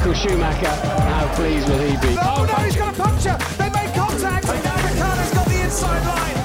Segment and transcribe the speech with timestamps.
[0.00, 2.16] Michael Schumacher, how pleased will he be?
[2.22, 3.36] Oh no, he's got a puncture.
[3.58, 4.48] They made contact.
[4.48, 6.36] And now Ricciardo's got the inside line.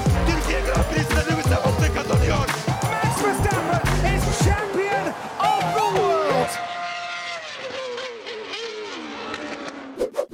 [2.92, 3.80] Max Verstappen
[4.12, 5.06] is champion
[5.40, 6.50] of the world.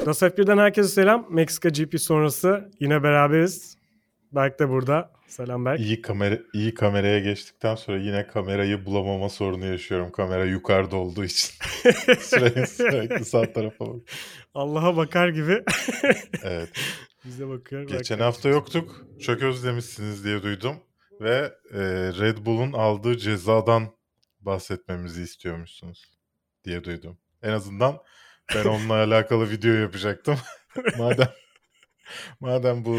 [0.07, 1.27] DAS F1'den herkese selam.
[1.31, 3.77] Meksika GP sonrası yine beraberiz.
[4.33, 5.11] Berk de burada.
[5.33, 5.81] Selam Berk.
[5.81, 10.13] İyi kamera iyi kameraya geçtikten sonra yine kamerayı bulamama sorunu yaşıyorum.
[10.13, 11.51] Kamera yukarıda olduğu için.
[12.21, 14.01] sürekli, sürekli sağ tarafa bak.
[14.55, 15.63] Allah'a bakar gibi.
[16.43, 16.69] Evet.
[17.25, 17.83] Bize bakıyor.
[17.83, 18.27] Geçen Berk.
[18.27, 19.07] hafta yoktuk.
[19.21, 20.77] Çok özlemişsiniz diye duydum.
[21.21, 21.81] Ve e,
[22.21, 23.97] Red Bull'un aldığı cezadan
[24.41, 26.05] bahsetmemizi istiyormuşsunuz
[26.65, 27.19] diye duydum.
[27.43, 27.99] En azından
[28.55, 30.39] ben onunla alakalı video yapacaktım.
[30.99, 31.29] madem
[32.41, 32.99] madem bu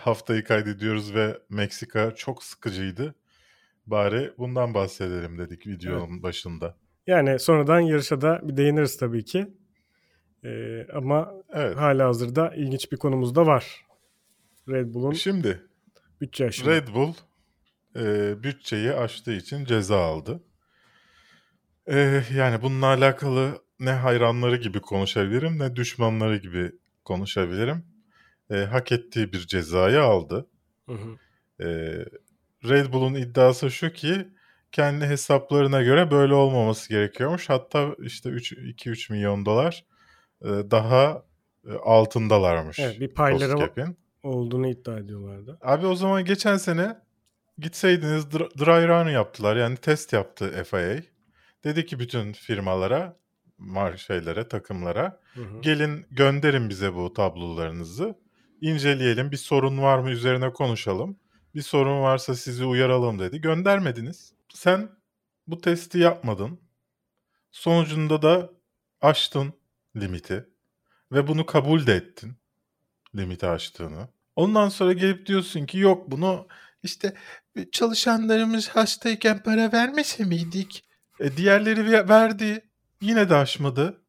[0.00, 3.14] haftayı kaydediyoruz ve Meksika çok sıkıcıydı.
[3.86, 6.76] Bari bundan bahsedelim dedik videonun başında.
[7.06, 9.46] Yani sonradan yarışa da bir değiniriz tabii ki.
[10.44, 11.76] Ee, ama Evet.
[11.76, 13.86] hala hazırda ilginç bir konumuz da var.
[14.68, 15.62] Red Bull'un Şimdi
[16.20, 16.70] bütçe aşımı.
[16.70, 17.12] Red Bull
[17.96, 20.42] e, bütçeyi aştığı için ceza aldı.
[21.86, 26.72] E, yani bununla alakalı ne hayranları gibi konuşabilirim ne düşmanları gibi
[27.04, 27.84] konuşabilirim.
[28.50, 30.46] E, hak ettiği bir cezayı aldı.
[30.86, 31.18] Hı hı.
[31.60, 31.68] E,
[32.64, 34.28] Red Bull'un iddiası şu ki
[34.72, 37.48] kendi hesaplarına göre böyle olmaması gerekiyormuş.
[37.48, 39.84] Hatta işte 2-3 milyon dolar
[40.42, 41.24] e, daha
[41.68, 42.78] e, altındalarmış.
[42.78, 43.96] Evet, bir payları cost cap'in.
[44.22, 45.58] olduğunu iddia ediyorlardı.
[45.62, 46.96] Abi o zaman geçen sene
[47.58, 49.56] gitseydiniz dr- dry run yaptılar.
[49.56, 50.96] Yani test yaptı FIA.
[51.64, 53.16] Dedi ki bütün firmalara,
[53.58, 55.60] mar şeylere, takımlara Hı hı.
[55.60, 58.14] gelin gönderin bize bu tablolarınızı.
[58.60, 59.30] İnceleyelim.
[59.30, 61.18] Bir sorun var mı üzerine konuşalım.
[61.54, 63.40] Bir sorun varsa sizi uyaralım dedi.
[63.40, 64.32] Göndermediniz.
[64.54, 64.88] Sen
[65.46, 66.60] bu testi yapmadın.
[67.52, 68.50] Sonucunda da
[69.00, 69.52] aştın
[69.96, 70.46] limiti
[71.12, 72.36] ve bunu kabul de ettin.
[73.16, 74.08] Limiti aştığını.
[74.36, 76.46] Ondan sonra gelip diyorsun ki yok bunu
[76.82, 77.14] işte
[77.72, 80.84] çalışanlarımız hastayken para vermese miydik?
[81.20, 82.70] E, diğerleri ve- verdi.
[83.00, 84.02] Yine de aşmadı.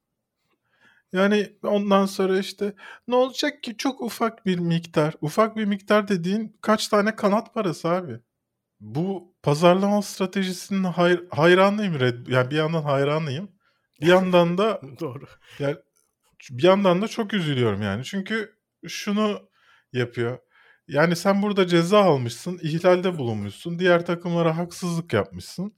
[1.13, 2.73] Yani ondan sonra işte
[3.07, 5.13] ne olacak ki çok ufak bir miktar.
[5.21, 8.19] Ufak bir miktar dediğin kaç tane kanat parası abi.
[8.79, 11.99] Bu pazarlama stratejisinin hayr hayranıyım.
[11.99, 13.51] Red, yani bir yandan hayranıyım.
[14.01, 15.25] Bir yandan da Doğru.
[15.59, 15.77] yani
[16.51, 18.03] bir yandan da çok üzülüyorum yani.
[18.05, 18.57] Çünkü
[18.87, 19.49] şunu
[19.93, 20.39] yapıyor.
[20.87, 25.75] Yani sen burada ceza almışsın, ihlalde bulunmuşsun, diğer takımlara haksızlık yapmışsın.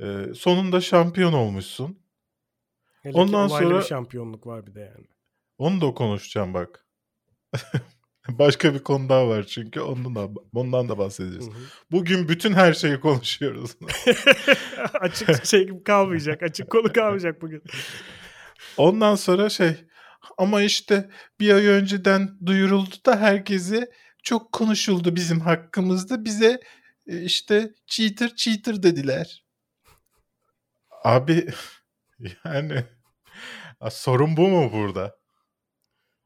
[0.00, 1.98] Ee, sonunda şampiyon olmuşsun.
[3.08, 5.06] Hele Ondan sonra- bir şampiyonluk var bir de yani.
[5.58, 6.86] Onu da konuşacağım bak.
[8.28, 11.46] Başka bir konu daha var çünkü ondan da, ondan da bahsedeceğiz.
[11.46, 11.62] Hı hı.
[11.90, 13.76] Bugün bütün her şeyi konuşuyoruz.
[15.00, 16.42] açık şey kalmayacak.
[16.42, 17.62] Açık konu kalmayacak bugün.
[18.76, 19.76] Ondan sonra şey
[20.38, 23.90] ama işte bir ay önceden duyuruldu da herkese
[24.22, 26.24] çok konuşuldu bizim hakkımızda.
[26.24, 26.60] Bize
[27.06, 29.44] e, işte cheater cheater dediler.
[31.04, 31.48] Abi
[32.44, 32.84] yani
[33.90, 35.18] sorun bu mu burada?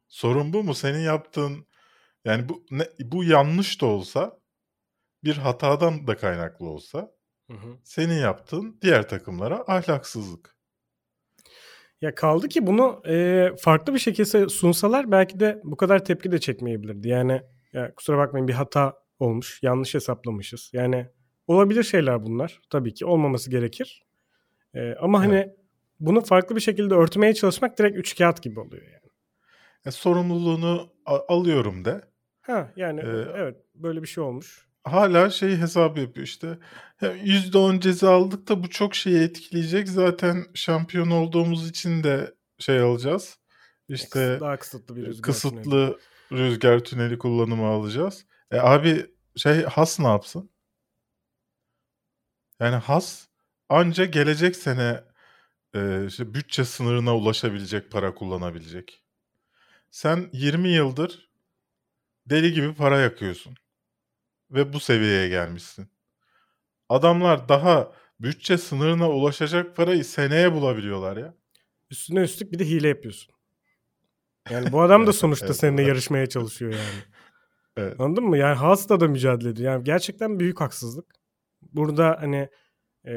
[0.08, 0.74] Sorun bu mu?
[0.74, 1.66] Senin yaptığın
[2.24, 4.40] yani bu ne, bu yanlış da olsa
[5.24, 7.10] bir hatadan da kaynaklı olsa
[7.50, 7.78] Hı hı.
[7.84, 10.56] senin yaptığın diğer takımlara ahlaksızlık.
[12.00, 16.40] Ya kaldı ki bunu e, farklı bir şekilde sunsalar belki de bu kadar tepki de
[16.40, 17.08] çekmeyebilirdi.
[17.08, 17.42] Yani
[17.72, 19.58] ya kusura bakmayın bir hata olmuş.
[19.62, 20.70] Yanlış hesaplamışız.
[20.72, 21.08] Yani
[21.46, 22.60] olabilir şeyler bunlar.
[22.70, 24.06] Tabii ki olmaması gerekir.
[24.74, 25.54] E, ama hani
[26.06, 29.12] bunu farklı bir şekilde örtmeye çalışmak direkt üç kağıt gibi oluyor yani.
[29.86, 32.00] E, sorumluluğunu alıyorum de.
[32.40, 34.66] Ha yani Ee, evet böyle bir şey olmuş.
[34.84, 36.58] Hala şey hesabı yapıyor işte.
[37.00, 39.88] Ya %10 ceza aldık da bu çok şeyi etkileyecek.
[39.88, 43.38] Zaten şampiyon olduğumuz için de şey alacağız.
[43.88, 45.98] İşte daha kısıtlı bir e, rüzgar kısıtlı
[46.32, 48.26] rüzgar tüneli kullanımı alacağız.
[48.50, 50.50] E abi şey Has ne yapsın?
[52.60, 53.26] Yani Has
[53.68, 55.04] anca gelecek sene
[55.74, 59.02] e, işte bütçe sınırına ulaşabilecek para kullanabilecek.
[59.90, 61.30] Sen 20 yıldır
[62.26, 63.54] deli gibi para yakıyorsun.
[64.50, 65.88] Ve bu seviyeye gelmişsin.
[66.88, 71.34] Adamlar daha bütçe sınırına ulaşacak parayı seneye bulabiliyorlar ya.
[71.90, 73.34] Üstüne üstlük bir de hile yapıyorsun.
[74.50, 75.88] Yani bu adam da sonuçta evet, seninle evet.
[75.88, 77.04] yarışmaya çalışıyor yani.
[77.76, 78.00] Evet.
[78.00, 78.38] Anladın mı?
[78.38, 79.72] Yani Haas'la da mücadele ediyor.
[79.72, 81.14] Yani gerçekten büyük haksızlık.
[81.62, 82.48] Burada hani
[83.06, 83.14] e,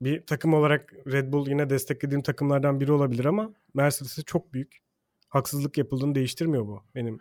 [0.00, 4.78] bir takım olarak Red Bull yine desteklediğim takımlardan biri olabilir ama Mercedes'e çok büyük
[5.28, 7.20] haksızlık yapıldığını değiştirmiyor bu benim.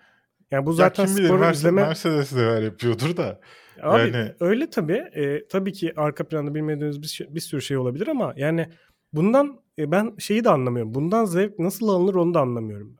[0.51, 1.81] Yani bu zaten ya kim bilir sporu Mercedes, izleme...
[1.81, 3.39] Mercedes de öyle yapıyordur da.
[3.81, 5.03] Abi yani- öyle tabii.
[5.13, 8.69] E, tabii ki arka planda bilmediğiniz bir, şey- bir sürü şey olabilir ama yani
[9.13, 10.93] bundan e, ben şeyi de anlamıyorum.
[10.93, 12.97] Bundan zevk nasıl alınır onu da anlamıyorum.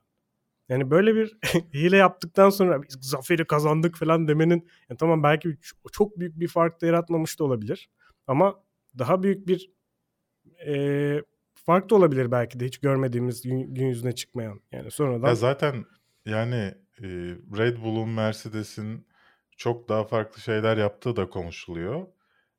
[0.68, 1.38] Yani böyle bir
[1.74, 5.56] hile yaptıktan sonra biz zaferi kazandık falan demenin yani tamam belki
[5.92, 7.90] çok büyük bir fark da yaratmamış da olabilir.
[8.26, 8.54] Ama
[8.98, 9.70] daha büyük bir
[10.66, 11.22] e,
[11.54, 14.60] fark da olabilir belki de hiç görmediğimiz gün, gün yüzüne çıkmayan.
[14.72, 15.28] Yani sonradan.
[15.28, 15.84] Ya zaten
[16.26, 17.06] yani e,
[17.58, 19.06] Red Bull'un, Mercedes'in
[19.56, 22.06] çok daha farklı şeyler yaptığı da konuşuluyor.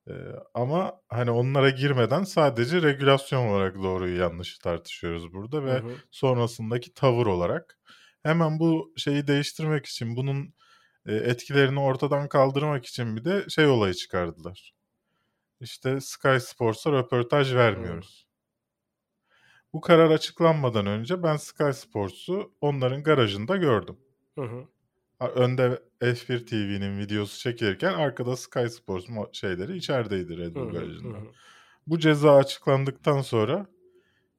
[0.08, 0.14] E,
[0.54, 5.92] ama hani onlara girmeden sadece regülasyon olarak doğruyu yanlışı tartışıyoruz burada ve hı hı.
[6.12, 7.80] sonrasındaki tavır olarak.
[8.24, 10.54] Hemen bu şeyi değiştirmek için bunun
[11.06, 14.74] e, etkilerini ortadan kaldırmak için bir de şey olayı çıkardılar.
[15.62, 18.26] İşte Sky Sports'a röportaj vermiyoruz.
[18.26, 18.30] Hı.
[19.74, 23.98] Bu karar açıklanmadan önce ben Sky Sports'u onların garajında gördüm.
[24.36, 24.68] Hı hı.
[25.20, 31.18] Önde F1 TV'nin videosu çekilirken arkada Sky Sports şeyleri içerideydi Red Bull hı hı, garajında.
[31.18, 31.24] Hı.
[31.88, 33.68] Bu ceza açıklandıktan sonra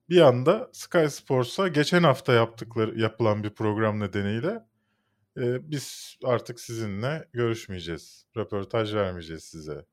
[0.09, 4.70] bir anda Sky Sports'a geçen hafta yaptıkları yapılan bir program nedeniyle
[5.37, 9.85] e, biz artık sizinle görüşmeyeceğiz, röportaj vermeyeceğiz size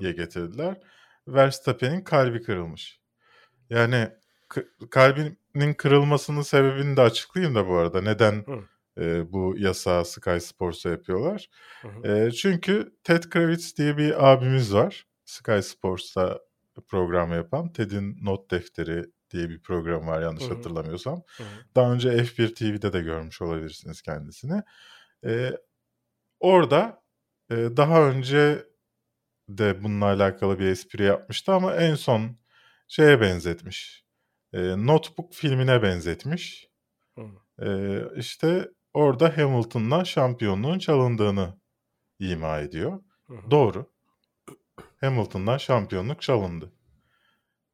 [0.00, 0.80] diye getirdiler.
[1.28, 3.00] Verstappen'in kalbi kırılmış.
[3.70, 4.08] Yani
[4.90, 8.00] kalbinin kırılmasının sebebini de açıklayayım da bu arada.
[8.02, 8.44] Neden
[8.98, 11.50] e, bu yasağı Sky Sports'a yapıyorlar?
[12.04, 15.06] E, çünkü Ted Kravitz diye bir abimiz var.
[15.24, 16.40] Sky Sports'ta
[16.88, 17.72] program yapan.
[17.72, 20.54] Ted'in Not Defteri diye bir program var yanlış Hı-hı.
[20.54, 21.22] hatırlamıyorsam.
[21.36, 21.46] Hı-hı.
[21.76, 24.62] Daha önce F1 TV'de de görmüş olabilirsiniz kendisini.
[25.26, 25.52] E,
[26.40, 27.02] orada
[27.50, 28.66] e, daha önce
[29.48, 32.38] de bununla alakalı bir espri yapmıştı ama en son
[32.88, 34.10] şeye benzetmiş
[34.52, 36.70] e, Notebook filmine benzetmiş.
[37.62, 41.60] E, işte orada Hamilton'la şampiyonluğun çalındığını
[42.18, 43.02] ima ediyor.
[43.26, 43.92] Hı Doğru.
[45.00, 46.72] Hamilton'dan şampiyonluk çalındı.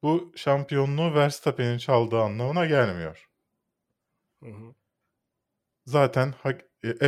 [0.07, 3.29] Bu şampiyonluğu Verstappen'in çaldığı anlamına gelmiyor.
[5.85, 6.33] Zaten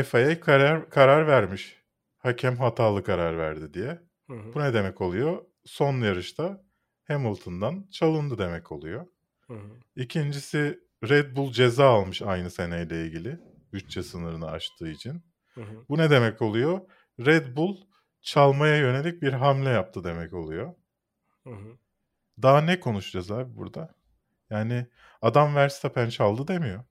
[0.04, 1.84] FIA karar, karar vermiş.
[2.18, 4.02] Hakem hatalı karar verdi diye.
[4.30, 5.46] Bu ne demek oluyor?
[5.66, 6.64] Son yarışta
[7.08, 9.08] Hamilton'dan çalındı demek oluyor.
[9.48, 9.80] Hı hı.
[9.96, 10.80] İkincisi
[11.10, 13.40] Red Bull ceza almış aynı seneyle ilgili.
[13.74, 15.24] Bütçe sınırını aştığı için.
[15.54, 15.86] Hı hı.
[15.90, 16.82] Bu ne demek oluyor?
[17.20, 17.78] Red Bull
[18.22, 20.74] çalmaya yönelik bir hamle yaptı demek oluyor.
[21.44, 21.78] Hı hı.
[22.42, 23.96] Daha ne konuşacağız abi burada?
[24.50, 24.88] Yani
[25.22, 26.84] adam Verstappen çaldı demiyor.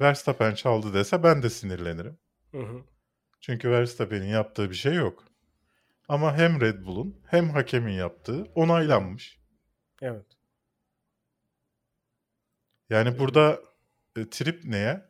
[0.00, 2.18] Verstappen çaldı dese ben de sinirlenirim.
[2.50, 2.82] Hı hı.
[3.40, 5.24] Çünkü Verstappen'in yaptığı bir şey yok.
[6.08, 9.40] Ama hem Red Bull'un hem hakemin yaptığı onaylanmış.
[10.02, 10.26] Evet.
[12.90, 13.60] Yani burada
[14.16, 15.04] e, trip neye?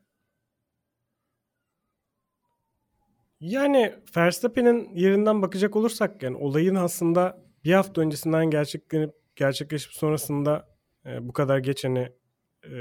[3.40, 10.69] Yani Verstappen'in yerinden bakacak olursak yani olayın aslında bir hafta öncesinden gerçeklenip gerçekleşip sonrasında
[11.07, 12.13] e, bu kadar geçeni
[12.73, 12.79] e,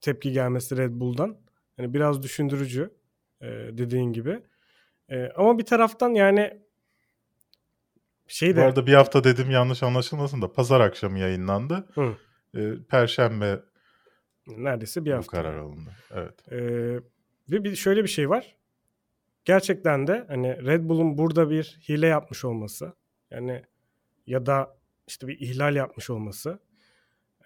[0.00, 1.36] tepki gelmesi Red Bull'dan
[1.78, 2.90] yani biraz düşündürücü
[3.40, 4.42] e, dediğin gibi.
[5.08, 6.60] E, ama bir taraftan yani
[8.26, 8.60] şey de...
[8.60, 11.88] Bu arada bir hafta dedim yanlış anlaşılmasın da pazar akşamı yayınlandı.
[11.94, 12.16] Hı
[12.56, 13.60] e, Perşembe
[14.46, 15.32] neredeyse bir hafta.
[15.32, 15.90] Bu karar alındı.
[16.10, 16.52] Evet.
[16.52, 16.58] E,
[17.50, 18.56] ve bir şöyle bir şey var.
[19.44, 22.92] Gerçekten de hani Red Bull'un burada bir hile yapmış olması
[23.32, 23.62] yani
[24.26, 24.76] ya da
[25.06, 26.58] işte bir ihlal yapmış olması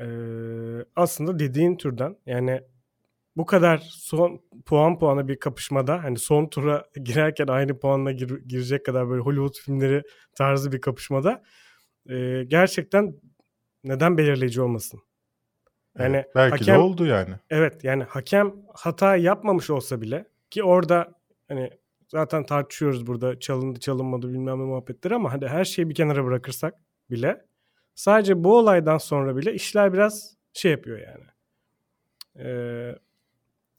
[0.00, 0.06] e,
[0.96, 2.62] aslında dediğin türden yani
[3.36, 8.86] bu kadar son puan puana bir kapışmada hani son tura girerken aynı puanla gir, girecek
[8.86, 10.02] kadar böyle Hollywood filmleri
[10.34, 11.42] tarzı bir kapışmada
[12.08, 13.14] e, gerçekten
[13.84, 15.00] neden belirleyici olmasın?
[15.98, 17.34] Yani evet, belki hakem, de oldu yani.
[17.50, 21.14] Evet yani hakem hata yapmamış olsa bile ki orada
[21.48, 21.70] hani
[22.08, 26.74] zaten tartışıyoruz burada çalındı çalınmadı bilmem ne muhabbetleri ama hadi her şeyi bir kenara bırakırsak
[27.10, 27.46] bile
[27.94, 31.24] sadece bu olaydan sonra bile işler biraz şey yapıyor yani.
[32.38, 32.98] Ee,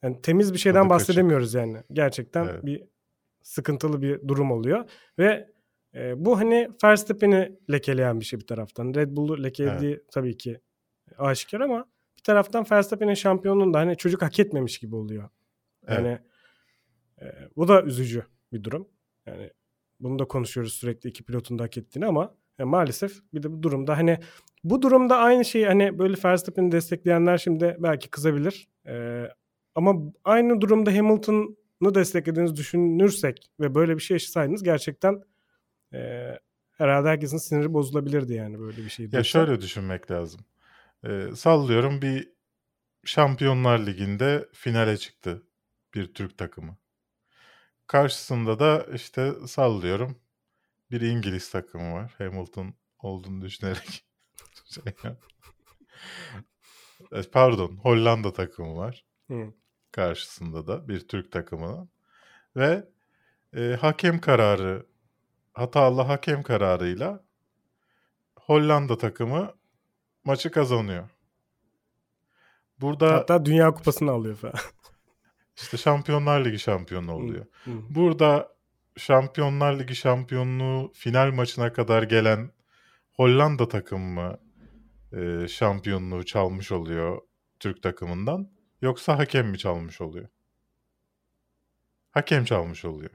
[0.03, 1.67] yani temiz bir şeyden Tadı bahsedemiyoruz kaçık.
[1.67, 1.83] yani.
[1.93, 2.65] Gerçekten evet.
[2.65, 2.83] bir
[3.43, 5.49] sıkıntılı bir durum oluyor ve
[5.95, 8.93] e, bu hani Verstappen'i lekeleyen bir şey bir taraftan.
[8.93, 10.11] Red Bull'u lekelediği evet.
[10.11, 10.59] tabii ki
[11.17, 11.85] aşikar ama
[12.17, 15.29] bir taraftan Verstappen'in şampiyonluğunu da hani çocuk hak etmemiş gibi oluyor.
[15.89, 16.21] Yani evet.
[17.21, 18.87] E, bu da üzücü bir durum.
[19.25, 19.51] Yani
[19.99, 23.63] bunu da konuşuyoruz sürekli iki pilotun da hak ettiğini ama yani maalesef bir de bu
[23.63, 24.19] durumda hani
[24.63, 28.67] bu durumda aynı şeyi hani böyle Verstappen'i destekleyenler şimdi belki kızabilir.
[28.87, 29.27] Ee,
[29.75, 35.23] ama aynı durumda Hamilton'ı desteklediğinizi düşünürsek ve böyle bir şey yaşasaydınız gerçekten
[35.93, 36.31] e,
[36.71, 39.09] herhalde herkesin siniri bozulabilirdi yani böyle bir şey.
[39.11, 40.41] Ya şöyle düşünmek lazım.
[41.03, 42.29] E, sallıyorum bir
[43.05, 45.43] Şampiyonlar Ligi'nde finale çıktı
[45.93, 46.77] bir Türk takımı.
[47.87, 50.17] Karşısında da işte sallıyorum
[50.91, 52.15] bir İngiliz takımı var.
[52.17, 54.05] Hamilton olduğunu düşünerek.
[54.65, 54.83] şey
[57.31, 59.05] Pardon, Hollanda takımı var.
[59.27, 59.53] Hı.
[59.91, 61.89] Karşısında da bir Türk takımının.
[62.55, 62.87] Ve
[63.55, 64.85] e, hakem kararı,
[65.53, 67.23] hatalı hakem kararıyla
[68.35, 69.53] Hollanda takımı
[70.23, 71.09] maçı kazanıyor.
[72.81, 74.53] Burada Hatta Dünya Kupası'nı alıyor falan.
[75.61, 77.45] İşte Şampiyonlar Ligi şampiyonu oluyor.
[77.63, 77.71] Hı.
[77.89, 78.57] Burada
[78.97, 82.51] Şampiyonlar Ligi şampiyonluğu final maçına kadar gelen
[83.13, 84.39] Hollanda takımı mı
[85.13, 87.21] e, şampiyonluğu çalmış oluyor
[87.59, 90.27] Türk takımından yoksa hakem mi çalmış oluyor?
[92.11, 93.11] Hakem çalmış oluyor.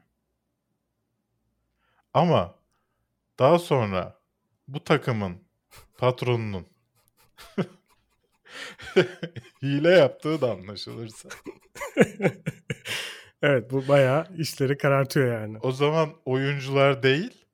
[2.14, 2.54] Ama
[3.38, 4.20] daha sonra
[4.68, 5.42] bu takımın
[5.98, 6.66] patronunun
[9.62, 11.28] hile yaptığı da anlaşılırsa
[13.42, 15.58] evet bu bayağı işleri karartıyor yani.
[15.58, 17.44] o zaman oyuncular değil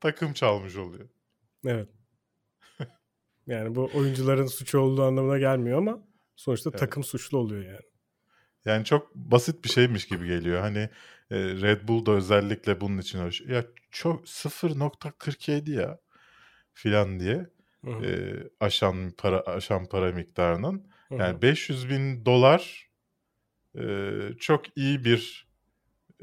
[0.00, 1.08] takım çalmış oluyor.
[1.66, 1.88] Evet.
[3.46, 6.02] Yani bu oyuncuların suçu olduğu anlamına gelmiyor ama
[6.36, 6.80] sonuçta Evet.
[6.80, 7.84] takım suçlu oluyor yani.
[8.64, 10.60] Yani çok basit bir şeymiş gibi geliyor.
[10.60, 10.78] Hani
[11.30, 13.18] e, Red Bull da özellikle bunun için.
[13.48, 15.98] Ya çok 0.47 ya
[16.72, 17.46] filan diye
[17.84, 18.06] Hı hı.
[18.06, 20.90] e, aşan para aşan para miktarının.
[21.08, 21.18] Hı hı.
[21.18, 22.90] Yani 500 bin dolar
[23.78, 25.48] e, çok iyi bir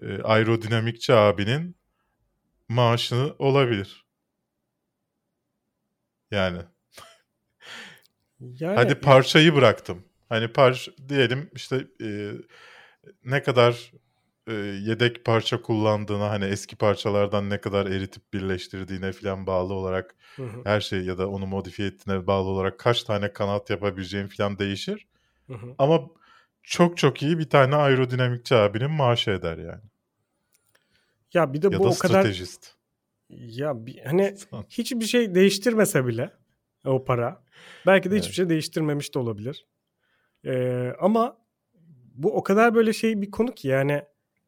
[0.01, 1.75] e, aerodinamikçi abinin
[2.70, 4.06] maaşı olabilir.
[6.32, 6.60] Yani
[8.39, 10.03] yani, hadi parçayı bıraktım.
[10.30, 12.32] Hani parç diyelim işte e,
[13.25, 13.91] ne kadar
[14.48, 20.43] e, yedek parça kullandığına hani eski parçalardan ne kadar eritip birleştirdiğine falan bağlı olarak Hı
[20.43, 24.60] hı, her şey ya da onu modifiye ettiğine bağlı olarak kaç tane kanat yapabileceğin falan
[24.60, 25.07] değişir.
[25.48, 25.75] hı hı.
[25.77, 26.01] Ama
[26.63, 29.81] çok çok iyi bir tane aerodinamikçi abinin maaşı eder yani.
[31.33, 32.74] Ya bir de Ya bu da o kadar stratejist.
[33.29, 34.36] ya bir, hani
[34.69, 36.31] hiçbir şey değiştirmese bile
[36.86, 37.43] o para
[37.86, 38.36] belki de hiçbir Evet.
[38.36, 39.67] şey değiştirmemiş de olabilir.
[40.45, 41.38] Ee, ama
[42.15, 44.03] bu o kadar böyle şey bir konu ki yani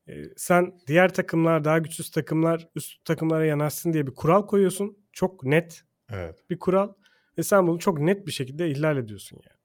[0.07, 4.97] e, sen diğer takımlar daha güçsüz takımlar üst takımlara yanaşsın diye bir kural koyuyorsun.
[5.11, 6.49] Çok net Evet.
[6.49, 6.93] bir kural
[7.37, 9.59] ve sen bunu çok net bir şekilde ihlal ediyorsun yani.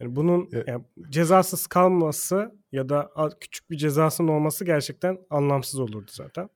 [0.00, 6.10] Yani bunun Ya- yani cezasız kalması ya da küçük bir cezasının olması gerçekten anlamsız olurdu
[6.10, 6.48] zaten.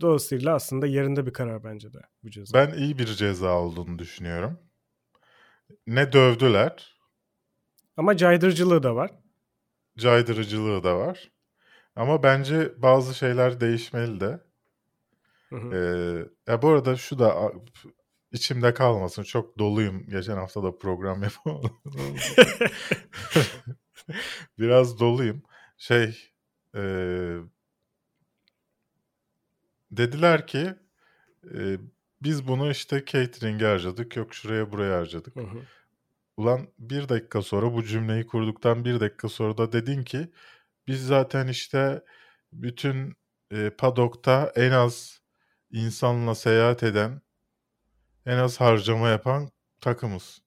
[0.00, 2.54] Dolayısıyla aslında yerinde bir karar bence de bu ceza.
[2.58, 4.58] Ben iyi bir ceza olduğunu düşünüyorum.
[5.86, 6.94] Ne dövdüler,
[7.96, 9.10] Ama caydırıcılığı da var.
[9.98, 11.30] caydırıcılığı da var.
[11.96, 14.40] Ama bence bazı şeyler değişmeli de.
[15.50, 15.74] Hı hı.
[15.74, 17.52] Ee, ya bu arada şu da
[18.32, 19.22] içimde kalmasın.
[19.22, 20.06] Çok doluyum.
[20.08, 21.76] Geçen hafta da program yapamadım.
[24.58, 25.42] Biraz doluyum.
[25.78, 26.30] Şey
[26.76, 26.82] e,
[29.90, 30.74] dediler ki
[31.54, 31.78] e,
[32.22, 34.16] biz bunu işte catering'e harcadık.
[34.16, 35.36] Yok şuraya buraya harcadık.
[35.36, 35.58] Hı hı.
[36.36, 40.28] Ulan bir dakika sonra bu cümleyi kurduktan bir dakika sonra da dedin ki
[40.86, 42.04] biz zaten işte
[42.52, 43.16] bütün
[43.50, 45.20] e, padokta en az
[45.70, 47.22] insanla seyahat eden,
[48.26, 49.50] en az harcama yapan
[49.80, 50.42] takımız.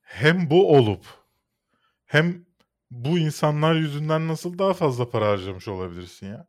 [0.00, 1.04] Hem bu olup
[2.06, 2.46] hem
[2.90, 6.46] bu insanlar yüzünden nasıl daha fazla para harcamış olabilirsin ya?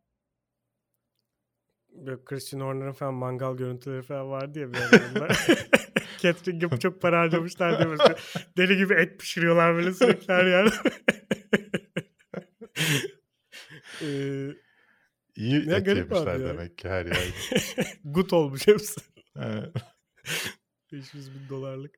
[1.92, 4.78] Böyle Christian Horner'ın falan mangal görüntüleri falan vardı ya bir.
[6.18, 8.16] Catering yapıp çok para harcamışlar diye.
[8.56, 10.74] Deli gibi et pişiriyorlar böyle sürekli her yerde.
[14.02, 14.48] Ee,
[15.36, 17.20] İyi Ne et garip yemişler abi demek ki her yerde.
[18.04, 19.00] gut olmuş hepsi.
[19.36, 19.72] Evet.
[20.92, 21.94] 500 bin dolarlık.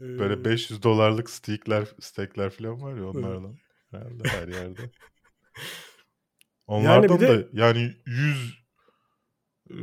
[0.00, 3.56] Ee, Böyle 500 dolarlık steakler, steakler falan var ya onlardan.
[3.90, 4.82] Herhalde her yerde.
[6.66, 8.64] Onlardan bir de- da yani 100
[9.70, 9.74] e,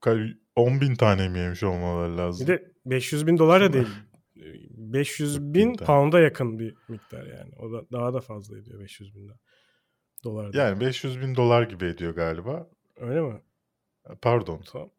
[0.00, 2.46] ka- 10 bin tane mi yemiş olmaları lazım?
[2.46, 3.88] Bir de 500 bin dolar da değil.
[4.70, 5.86] 500 bin tane.
[5.86, 7.52] pound'a yakın bir miktar yani.
[7.58, 9.28] O da daha da fazla ediyor 500 bin
[10.24, 10.54] dolar.
[10.54, 12.66] Yani 500 bin dolar gibi ediyor galiba.
[12.96, 13.40] Öyle mi?
[14.22, 14.60] Pardon.
[14.72, 14.90] Tamam.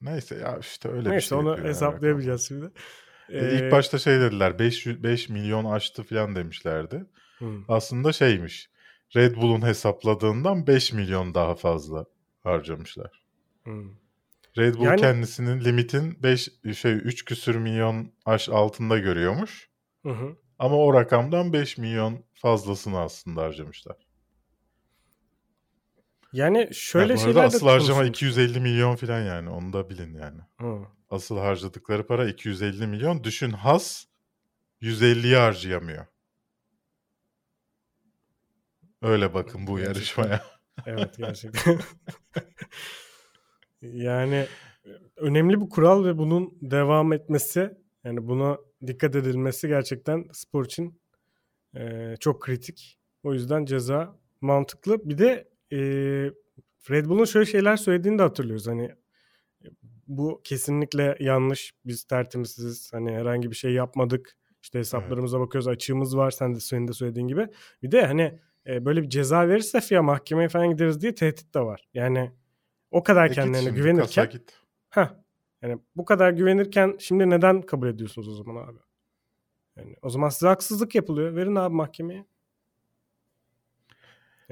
[0.00, 1.38] Neyse ya işte öyle bir Neyse şey.
[1.38, 2.70] onu yapıyor yani hesaplayabileceğiz şimdi.
[3.28, 7.04] E, İlk başta şey dediler 5, 5 milyon aştı falan demişlerdi.
[7.38, 7.46] Hı.
[7.68, 8.70] Aslında şeymiş.
[9.16, 12.04] Red Bull'un hesapladığından 5 milyon daha fazla
[12.42, 13.22] harcamışlar.
[13.64, 13.70] Hı.
[14.58, 16.48] Red Bull Yani- kendisinin limitin 5
[16.78, 19.68] şey 3 küsür milyon aş altında görüyormuş.
[20.02, 20.36] Hı hı.
[20.58, 23.96] Ama o rakamdan 5 milyon fazlasını aslında harcamışlar.
[26.32, 28.08] Yani şöyle Yani şeyler asıl harcama konuşulmuş.
[28.08, 30.40] 250 milyon falan yani onu da bilin yani.
[30.60, 30.78] Hı.
[31.10, 33.24] Asıl harcadıkları para 250 milyon.
[33.24, 34.04] Düşün Has
[34.82, 36.06] 150'yi harcayamıyor.
[39.02, 39.94] Öyle bakın bu Gerçekten.
[39.94, 40.44] yarışmaya.
[40.86, 41.78] Evet gerçekten.
[43.82, 44.46] yani
[45.16, 51.00] önemli bir kural ve bunun devam etmesi yani buna dikkat edilmesi gerçekten spor için
[51.76, 52.98] e, çok kritik.
[53.22, 55.08] O yüzden ceza mantıklı.
[55.10, 55.78] Bir de e,
[56.90, 58.66] Red Bull'un şöyle şeyler söylediğini de hatırlıyoruz.
[58.66, 58.90] Hani
[60.08, 61.72] bu kesinlikle yanlış.
[61.84, 62.92] Biz tertemizsiz.
[62.92, 64.36] Hani herhangi bir şey yapmadık.
[64.62, 65.46] İşte hesaplarımıza evet.
[65.46, 65.68] bakıyoruz.
[65.68, 66.30] Açığımız var.
[66.30, 67.48] Sen de senin de söylediğin gibi.
[67.82, 71.60] Bir de hani e, böyle bir ceza verirse FIA mahkemeye falan gideriz diye tehdit de
[71.60, 71.88] var.
[71.94, 72.32] Yani
[72.90, 74.28] o kadar e kendilerine şimdi, güvenirken.
[74.30, 74.58] Git.
[74.90, 75.14] Heh,
[75.62, 78.78] yani bu kadar güvenirken şimdi neden kabul ediyorsunuz o zaman abi?
[79.76, 81.36] Yani o zaman size haksızlık yapılıyor.
[81.36, 82.26] Verin abi mahkemeye.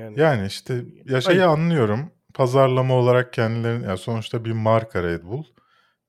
[0.00, 2.12] Yani, yani işte ya şeyi anlıyorum.
[2.34, 5.44] Pazarlama olarak kendilerini yani sonuçta bir marka Red Bull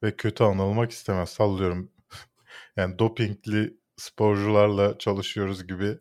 [0.03, 1.29] ve kötü anılmak istemez.
[1.29, 1.91] Sallıyorum.
[2.77, 5.97] yani dopingli sporcularla çalışıyoruz gibi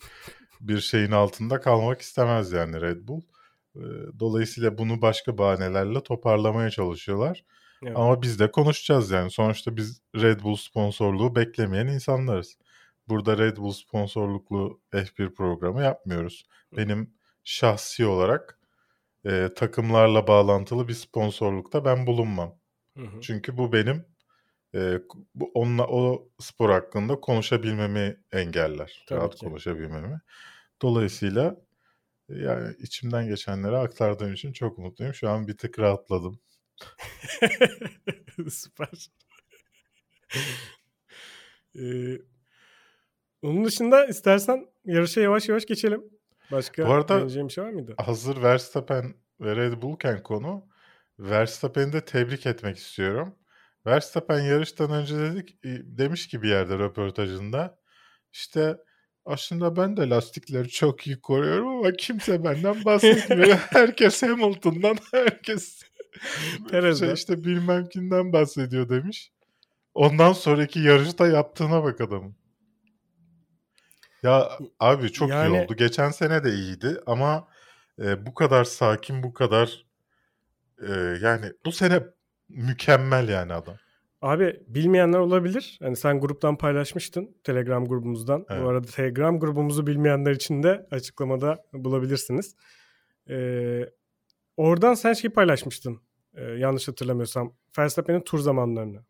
[0.61, 3.21] bir şeyin altında kalmak istemez yani Red Bull.
[4.21, 7.45] Dolayısıyla bunu başka bahanelerle toparlamaya çalışıyorlar.
[7.83, 7.97] Evet.
[7.97, 9.31] Ama biz de konuşacağız yani.
[9.31, 12.59] Sonuçta biz Red Bull sponsorluğu beklemeyen insanlarız.
[13.09, 16.47] Burada Red Bull sponsorluklu F1 programı yapmıyoruz.
[16.77, 17.15] Benim
[17.51, 18.59] şahsi olarak
[19.27, 22.59] e, takımlarla bağlantılı bir sponsorlukta ben bulunmam.
[22.97, 23.21] Hı hı.
[23.21, 24.07] Çünkü bu benim
[24.75, 24.99] e,
[25.35, 29.05] bu onunla o spor hakkında konuşabilmemi engeller.
[29.09, 29.47] Tabii rahat ki.
[29.47, 30.21] konuşabilmemi.
[30.83, 31.57] Dolayısıyla
[32.29, 35.15] yani içimden geçenleri aktardığım için çok mutluyum.
[35.15, 36.41] Şu an bir tık rahatladım.
[38.51, 39.11] Süper.
[41.77, 42.19] ee,
[43.43, 46.20] onun dışında istersen yarışa yavaş yavaş geçelim.
[46.53, 47.95] Başka Bu arada bir şey var mıydı?
[47.99, 50.65] Hazır Verstappen ve Red Bull'ken konu
[51.19, 53.35] Verstappen'i de tebrik etmek istiyorum.
[53.87, 55.59] Verstappen yarıştan önce dedik
[55.99, 57.79] demiş ki bir yerde röportajında
[58.33, 58.77] işte
[59.25, 63.57] aslında ben de lastikleri çok iyi koruyorum ama kimse benden bahsetmiyor.
[63.71, 65.83] herkes Hamilton'dan, herkes
[66.99, 69.33] şey işte bilmem kimden bahsediyor demiş.
[69.95, 72.40] Ondan sonraki yarışta yaptığına bak adamın.
[74.23, 74.51] Ya
[74.81, 75.57] abi çok yani...
[75.57, 75.77] iyi oldu.
[75.77, 77.49] Geçen sene de iyiydi ama
[77.99, 79.87] e, bu kadar sakin, bu kadar
[80.89, 82.03] e, yani bu sene
[82.49, 83.75] mükemmel yani adam.
[84.23, 85.79] Abi bilmeyenler olabilir.
[85.83, 88.47] Hani sen gruptan paylaşmıştın Telegram grubumuzdan.
[88.51, 88.63] Evet.
[88.63, 92.57] Bu arada Telegram grubumuzu bilmeyenler için de açıklamada bulabilirsiniz.
[93.31, 93.91] Ee,
[94.57, 96.01] oradan sen şey paylaşmıştın.
[96.35, 97.55] Ee, yanlış hatırlamıyorsam.
[97.79, 99.05] Verstappen'in tur zamanlarını.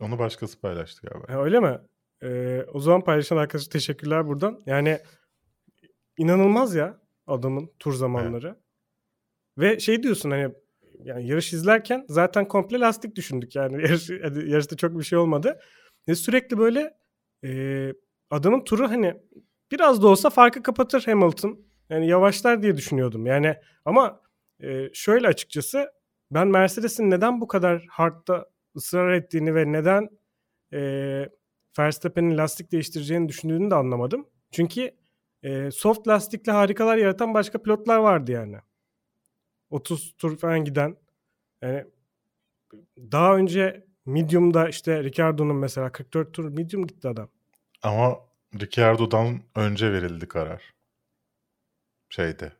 [0.00, 1.32] Onu başkası paylaştı galiba.
[1.34, 1.78] Ha, öyle mi?
[2.22, 4.60] Ee, o zaman paylaşan arkadaşa teşekkürler buradan.
[4.66, 4.98] Yani
[6.18, 8.48] inanılmaz ya adamın tur zamanları.
[8.48, 8.58] Evet.
[9.58, 10.54] Ve şey diyorsun hani
[11.04, 14.10] yani yarış izlerken zaten komple lastik düşündük yani yarış,
[14.46, 15.60] yarışta çok bir şey olmadı.
[16.08, 16.96] Ve sürekli böyle
[17.44, 17.92] e,
[18.30, 19.14] adamın turu hani
[19.72, 21.66] biraz da olsa farkı kapatır Hamilton.
[21.90, 23.26] Yani yavaşlar diye düşünüyordum.
[23.26, 24.20] Yani ama
[24.62, 25.90] e, şöyle açıkçası
[26.30, 30.08] ben Mercedes'in neden bu kadar hardta ısrar ettiğini ve neden
[30.72, 30.80] e,
[31.78, 34.26] Verstappen'in lastik değiştireceğini düşündüğünü de anlamadım.
[34.50, 34.90] Çünkü
[35.42, 38.56] e, soft lastikle harikalar yaratan başka pilotlar vardı yani.
[39.70, 40.96] 30 tur falan giden.
[41.62, 41.84] Yani
[42.98, 47.28] daha önce medium'da işte Ricardo'nun mesela 44 tur medium gitti adam.
[47.82, 48.16] Ama
[48.60, 50.74] Ricardo'dan önce verildi karar.
[52.08, 52.52] Şeyde.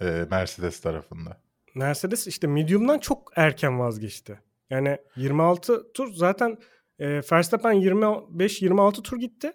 [0.00, 1.40] E, Mercedes tarafında.
[1.74, 4.40] Mercedes işte medium'dan çok erken vazgeçti.
[4.70, 6.58] Yani 26 tur zaten
[7.02, 9.52] e, Verstappen 25-26 tur gitti.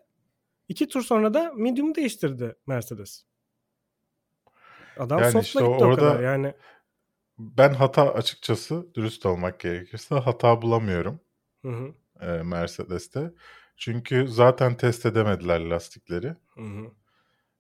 [0.68, 3.24] İki tur sonra da medium değiştirdi Mercedes.
[4.98, 6.54] Adam yani işte gitti orada, o kadar yani.
[7.40, 11.20] Ben hata açıkçası dürüst olmak gerekirse hata bulamıyorum.
[11.62, 11.94] Hı hı.
[12.22, 13.34] E, Mercedes'te.
[13.78, 16.36] Çünkü zaten test edemediler lastikleri.
[16.56, 16.92] Hı hı.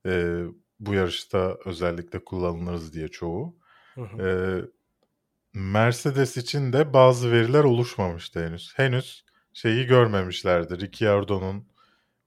[0.09, 0.43] E,
[0.79, 3.55] bu yarışta özellikle kullanılırız diye çoğu.
[3.95, 4.27] Hı hı.
[4.27, 4.29] E,
[5.53, 8.73] Mercedes için de bazı veriler oluşmamıştı henüz.
[8.75, 9.26] Henüz
[9.57, 10.79] şeyi görmemişlerdi.
[10.79, 11.67] Ricciardo'nun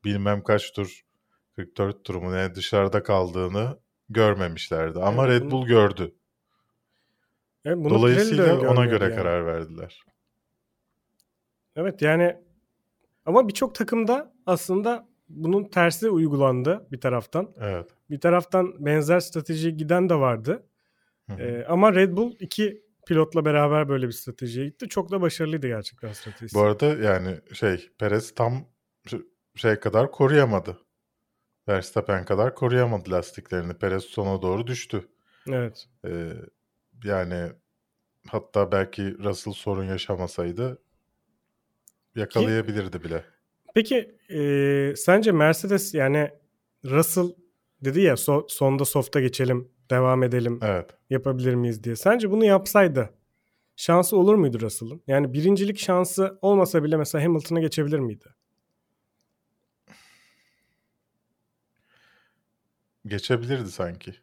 [0.04, 1.04] bilmem kaç tur
[1.56, 4.98] 44 tur mu ne dışarıda kaldığını görmemişlerdi.
[4.98, 6.14] Ama evet, Red Bull gördü.
[7.64, 9.16] Evet, bunu Dolayısıyla ona göre yani.
[9.16, 10.04] karar verdiler.
[11.76, 12.36] Evet yani
[13.26, 17.54] ama birçok takımda aslında bunun tersi uygulandı bir taraftan.
[17.60, 17.90] Evet.
[18.10, 20.66] Bir taraftan benzer strateji giden de vardı.
[21.38, 24.88] Ee, ama Red Bull iki pilotla beraber böyle bir stratejiye gitti.
[24.88, 26.54] Çok da başarılıydı gerçekten stratejisi.
[26.54, 28.66] Bu arada yani şey Perez tam
[29.54, 30.78] şey kadar koruyamadı.
[31.68, 33.74] Verstappen kadar koruyamadı lastiklerini.
[33.74, 35.08] Perez sona doğru düştü.
[35.48, 35.86] Evet.
[36.06, 36.32] Ee,
[37.04, 37.52] yani
[38.28, 40.82] hatta belki Russell sorun yaşamasaydı
[42.14, 43.24] yakalayabilirdi Ki, bile.
[43.74, 46.30] Peki e, sence Mercedes yani
[46.84, 47.28] Russell
[47.84, 50.90] dedi ya so, sonda soft'a geçelim devam edelim evet.
[51.10, 51.96] yapabilir miyiz diye.
[51.96, 53.10] Sence bunu yapsaydı
[53.76, 55.02] şansı olur muydu Russell'ın?
[55.06, 58.34] Yani birincilik şansı olmasa bile mesela Hamilton'a geçebilir miydi?
[63.06, 64.14] Geçebilirdi sanki.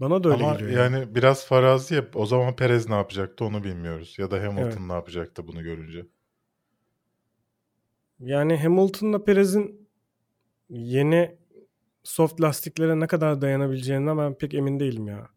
[0.00, 0.70] Bana da öyle Ama geliyor.
[0.70, 2.16] yani biraz farazi yap.
[2.16, 4.14] O zaman Perez ne yapacaktı onu bilmiyoruz.
[4.18, 4.80] Ya da Hamilton Evet.
[4.80, 6.06] ne yapacaktı bunu görünce.
[8.20, 9.88] Yani Hamilton'la Perez'in
[10.68, 11.37] yeni
[12.08, 15.28] soft lastiklere ne kadar dayanabileceğinden ben pek emin değilim ya.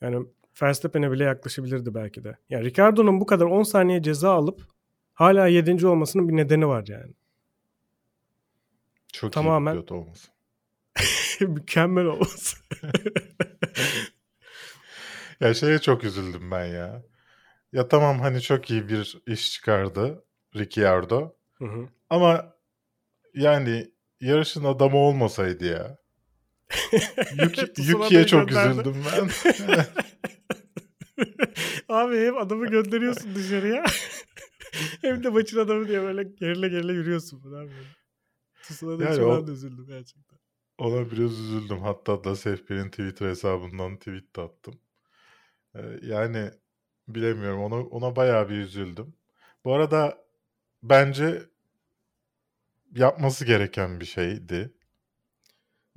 [0.00, 0.26] Yani
[0.62, 2.36] Verstappen'e bile yaklaşabilirdi belki de.
[2.50, 4.62] Yani Ricardo'nun bu kadar 10 saniye ceza alıp
[5.14, 5.86] hala 7.
[5.86, 7.12] olmasının bir nedeni var yani.
[9.12, 10.28] Çok Tamamen- iyi olması.
[11.40, 12.56] Mükemmel olması.
[15.40, 17.02] Ya şeye çok üzüldüm ben ya.
[17.72, 20.24] Ya tamam hani çok iyi bir iş çıkardı
[20.56, 21.34] Ricciardo.
[21.54, 21.88] Hı hı.
[22.10, 22.54] Ama
[23.34, 23.91] yani
[24.22, 25.98] yarışın adamı olmasaydı ya.
[27.42, 28.80] Yuki, Yuki'ye çok gönderdi.
[28.80, 29.28] üzüldüm ben.
[31.88, 33.84] Abi hem adamı gönderiyorsun dışarıya
[35.02, 37.88] hem de maçın adamı diye böyle gerile gerile yürüyorsun falan böyle.
[38.62, 40.38] Tsunada Yani için o- üzüldüm gerçekten.
[40.78, 41.78] Ona biraz üzüldüm.
[41.78, 44.74] Hatta da F1'in Twitter hesabından tweet de attım.
[45.74, 46.50] Ee, yani
[47.08, 47.60] bilemiyorum.
[47.62, 49.14] Ona, ona bayağı bir üzüldüm.
[49.64, 50.18] Bu arada
[50.82, 51.42] bence
[52.92, 54.72] yapması gereken bir şeydi.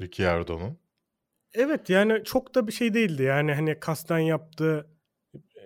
[0.02, 0.78] Ricciardo'nun.
[1.54, 3.24] Evet yani çok da bir şey değildi.
[3.24, 4.88] Yani hani kasten yaptı.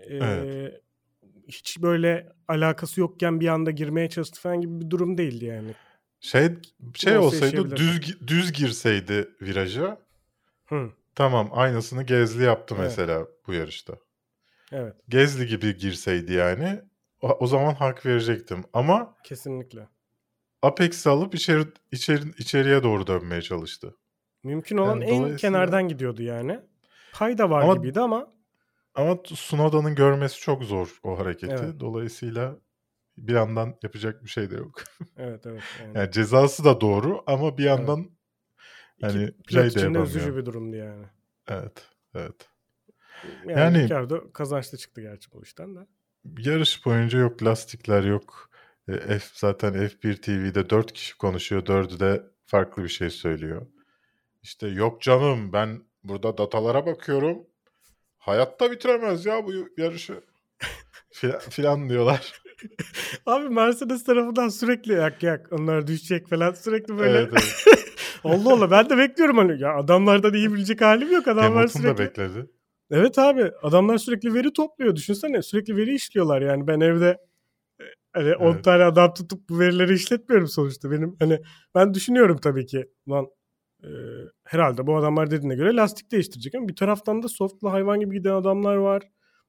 [0.10, 0.82] Ee, Evet.
[1.48, 5.72] Hiç böyle alakası yokken bir anda girmeye çalıştı falan gibi bir durum değildi yani.
[6.20, 6.50] Şey
[6.96, 10.02] şey Olsa olsaydı düz düz girseydi viraja
[10.66, 12.90] Hı, tamam aynısını Gezli yaptı Evet.
[12.90, 13.94] mesela bu yarışta.
[14.72, 16.82] evet Gezli gibi girseydi yani
[17.22, 18.64] o, o zaman hak verecektim.
[18.74, 19.88] Ama kesinlikle.
[20.62, 23.96] Apex'i alıp içeri, içeri, içeriye doğru dönmeye çalıştı.
[24.44, 26.60] Mümkün olan Yani en dolayısıyla- kenardan gidiyordu yani.
[27.14, 28.34] Pay da var Ama- gibiydi ama
[28.96, 31.56] Ama Sunoda'nın görmesi çok zor o hareketi.
[31.62, 31.80] Evet.
[31.80, 32.56] Dolayısıyla
[33.18, 34.84] bir yandan yapacak bir şey de yok.
[35.18, 35.62] evet evet.
[35.82, 35.98] Yani.
[35.98, 38.00] Yani cezası da doğru ama bir yandan
[38.98, 40.08] İki hani pilot play için de yapamıyor.
[40.08, 41.06] üzücü bir durumdu yani.
[41.48, 42.50] Evet, evet.
[43.46, 45.80] Yani, Yani- Ricardo kazançlı çıktı gerçi bu işten de.
[46.38, 48.49] Yarış boyunca yok lastikler yok.
[48.90, 51.66] E, F zaten F1 TV'de 4 kişi konuşuyor.
[51.66, 53.68] Dördü de farklı bir şey söylüyor.
[54.44, 57.38] İşte yok canım ben burada datalara bakıyorum.
[58.18, 60.22] Hayatta bitiremez ya bu yarışı.
[61.12, 62.42] Filan, filan diyorlar.
[63.26, 67.18] Abi Mercedes tarafından sürekli yak yak onlar düşecek falan sürekli böyle.
[67.18, 67.66] Evet, evet.
[68.24, 71.88] Allah Allah ben de bekliyorum hani ya adamlardan iyi bilecek halim yok adamlar Hamilton da
[71.88, 72.04] sürekli.
[72.04, 72.50] bekledi.
[72.92, 77.18] Evet abi adamlar sürekli veri topluyor düşünsene sürekli veri işliyorlar yani ben evde
[78.14, 78.64] hani 10 Evet.
[78.64, 81.40] tane adam tutup bu verileri işletmiyorum sonuçta benim hani
[81.76, 83.28] ben düşünüyorum tabii ki lan
[83.84, 83.88] e,
[84.44, 88.34] herhalde bu adamlar dediğine göre lastik değiştirecek ama bir taraftan da softla hayvan gibi giden
[88.34, 89.04] adamlar var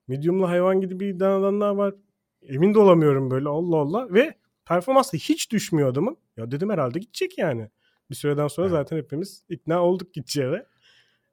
[0.08, 1.94] medium'la hayvan gibi giden adamlar var
[2.42, 6.98] emin de olamıyorum böyle Allah Allah ve performans da hiç düşmüyor adamın ya dedim herhalde
[6.98, 7.70] gidecek yani
[8.10, 8.76] bir süreden sonra Evet.
[8.76, 10.64] zaten hepimiz ikna olduk gideceğine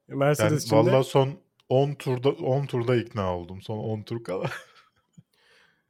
[0.07, 1.29] Mercedes Ben için de- valla son
[1.69, 3.61] 10 turda 10 turda ikna oldum.
[3.61, 4.45] Son 10 tur kala.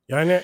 [0.09, 0.41] Yani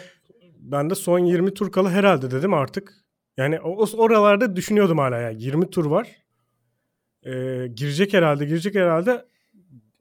[0.64, 2.94] ben de son 20 tur kala herhalde dedim artık.
[3.38, 5.30] Yani o, oralarda düşünüyordum hala ya.
[5.30, 6.08] 20 tur var.
[7.26, 9.26] Ee, girecek herhalde, girecek herhalde.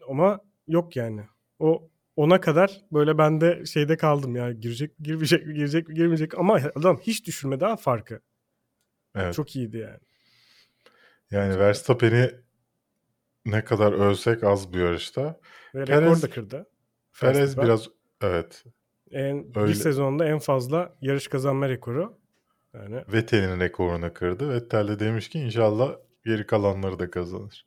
[0.09, 1.21] Ama yok yani.
[1.59, 6.61] O ona kadar böyle ben de şeyde kaldım yani girecek girmeyecek girecek mi, girmeyecek ama
[6.75, 8.21] adam hiç düşürme daha farkı.
[9.17, 9.35] Evet.
[9.35, 9.99] Çok iyiydi yani.
[11.31, 12.31] Yani Verstappen'i
[13.47, 15.41] ne kadar ölsek az bu yarışta.
[15.75, 16.67] Ve Perez- rekor da kırdı.
[17.21, 17.65] Perez Verstappen.
[17.65, 17.89] biraz
[18.23, 18.65] evet
[19.13, 19.75] en, bir öyle.
[19.75, 22.19] sezonda en fazla yarış kazanma rekoru.
[22.75, 24.51] Yani Vettel'in rekorunu kırdı.
[24.51, 27.67] Vettel de demiş ki inşallah geri kalanları da kazanır.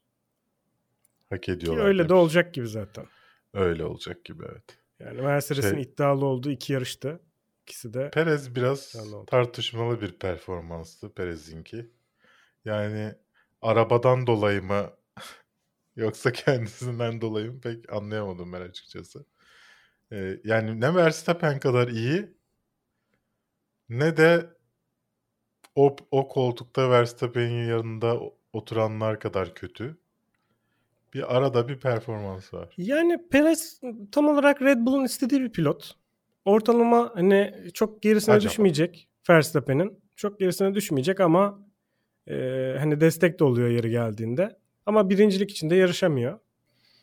[1.29, 1.85] Hak ki ediyorlar.
[1.85, 2.21] öyle de demiş.
[2.21, 3.05] olacak gibi zaten.
[3.53, 4.79] Öyle olacak gibi evet.
[4.99, 7.19] Yani Mercedes'in Şey- iddialı olduğu iki yarıştı.
[7.61, 8.95] İkisi de Perez biraz
[9.27, 11.89] tartışmalı bir performanstı Perez'inki.
[12.65, 13.13] Yani
[13.61, 14.89] arabadan dolayı mı
[15.95, 19.25] yoksa kendisinden dolayı mı pek anlayamadım ben açıkçası.
[20.11, 22.35] Ee, yani ne Verstappen kadar iyi
[23.89, 24.49] ne de
[25.75, 28.19] o, o koltukta Verstappen'in yanında
[28.53, 29.97] oturanlar kadar kötü.
[31.13, 32.73] Bir arada bir performans var.
[32.77, 35.95] Yani Perez tam olarak Red Bull'un istediği bir pilot.
[36.45, 38.51] Ortalama hani çok gerisine Acaba.
[38.51, 39.99] düşmeyecek Verstappen'in.
[40.15, 41.65] Çok gerisine düşmeyecek ama
[42.27, 42.35] e,
[42.79, 44.57] hani destek de oluyor yeri geldiğinde.
[44.85, 46.39] Ama birincilik için de yarışamıyor.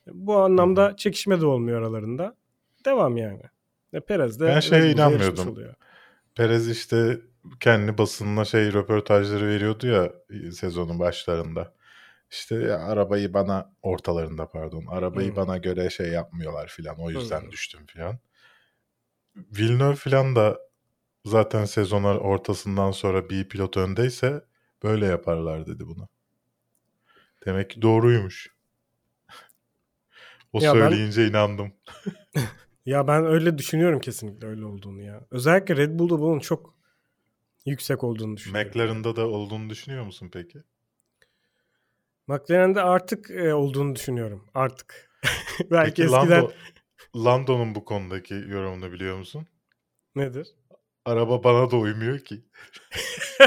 [0.06, 2.36] Bu anlamda çekişme de olmuyor aralarında.
[2.84, 3.42] Devam yani.
[3.92, 5.58] E, Perez de Ben şeye inanmıyordum.
[6.34, 7.20] Perez işte
[7.60, 11.74] kendi basınına şey röportajları veriyordu ya e, sezonun başlarında.
[12.30, 14.84] İşte ya arabayı bana ortalarında pardon.
[14.88, 15.36] Arabayı Hı.
[15.36, 16.96] bana göre şey yapmıyorlar filan.
[17.00, 17.50] O yüzden Hı.
[17.50, 18.18] düştüm filan.
[19.36, 20.58] Villeneuve falan da
[21.24, 24.44] zaten sezonlar ortasından sonra bir pilot öndeyse
[24.82, 26.08] böyle yaparlar dedi bunu.
[27.46, 28.48] Demek ki doğruymuş.
[30.52, 31.72] o Ya ben- söyleyince inandım.
[32.86, 35.26] Ya ben öyle düşünüyorum kesinlikle öyle olduğunu ya.
[35.30, 36.74] Özellikle Red Bull'da bunun çok
[37.66, 38.70] yüksek olduğunu düşünüyorum.
[38.70, 40.62] McLaren'da da olduğunu düşünüyor musun peki?
[42.26, 44.48] McLaren'de artık e, olduğunu düşünüyorum.
[44.54, 45.10] Artık.
[45.70, 46.52] Belki Peki eskiden Lando,
[47.16, 49.46] Lando'nun bu konudaki yorumunu biliyor musun?
[50.16, 50.48] nedir?
[51.04, 52.44] Araba bana da uymuyor ki.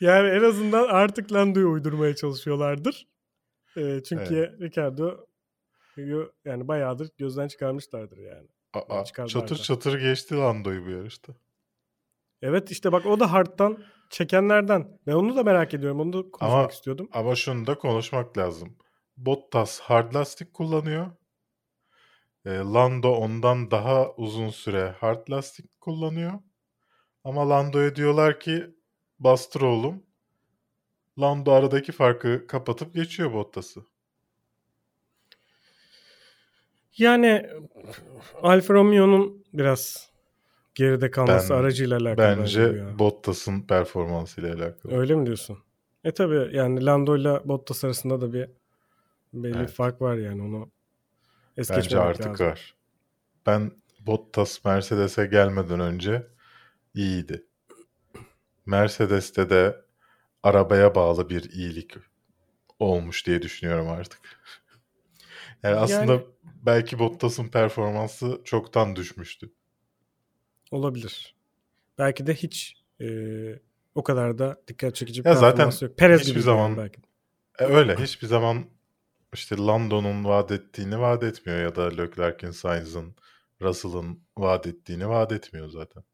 [0.00, 3.06] yani en azından artık Lando'yu uydurmaya çalışıyorlardır.
[3.76, 5.26] E, çünkü Ricardo
[6.44, 8.48] yani bayağıdır gözden çıkarmışlardır yani.
[8.72, 11.34] Aa, çıkardılar çatır çatır geçti Lando'yu bu yarışta.
[12.42, 14.98] Evet işte bak o da hard'tan çekenlerden.
[15.06, 16.00] Ben onu da merak ediyorum.
[16.00, 17.08] Onu da konuşmak Ama- istiyordum.
[17.12, 18.76] Ama şunu da konuşmak lazım.
[19.16, 21.10] Bottas hard lastik kullanıyor.
[22.44, 26.32] E, Lando ondan daha uzun süre hard lastik kullanıyor.
[27.24, 28.74] Ama Lando'ya diyorlar ki
[29.18, 30.06] bastır oğlum.
[31.20, 33.80] Lando aradaki farkı kapatıp geçiyor Bottas'ı.
[36.98, 37.46] Yani
[38.42, 40.10] Alfa Romeo'nun biraz
[40.74, 42.98] geride kalması Ben- aracıyla alakalı Bence.
[42.98, 44.92] Bottas'ın performansıyla alakalı.
[44.92, 45.58] Öyle mi diyorsun?
[46.04, 48.48] E tabi yani Lando ile Bottas arasında da bir
[49.32, 49.70] belli Evet.
[49.72, 50.70] fark var yani onu
[51.56, 52.46] es Bence artık lazım.
[52.46, 52.74] var.
[53.46, 56.26] Ben Bottas Mercedes'e gelmeden önce
[56.94, 57.46] iyiydi.
[58.66, 59.76] Mercedes'te de
[60.42, 61.94] arabaya bağlı bir iyilik
[62.78, 64.20] olmuş diye düşünüyorum artık.
[65.62, 66.24] Yani aslında Yani-
[66.62, 69.52] belki Bottas'ın performansı çoktan düşmüştü.
[70.70, 71.34] Olabilir.
[71.98, 73.06] Belki de hiç e,
[73.94, 75.98] o kadar da dikkat çekici bir Ya zaten yok.
[75.98, 77.00] Perez hiçbir gibi zaman- belki.
[77.58, 78.64] E öyle hiçbir zaman
[79.34, 83.14] işte Lando'nun vaat ettiğini vaat etmiyor ya da Leclerc'in, Sainz'ın,
[83.62, 86.04] Russell'ın vaat ettiğini vaat etmiyor zaten.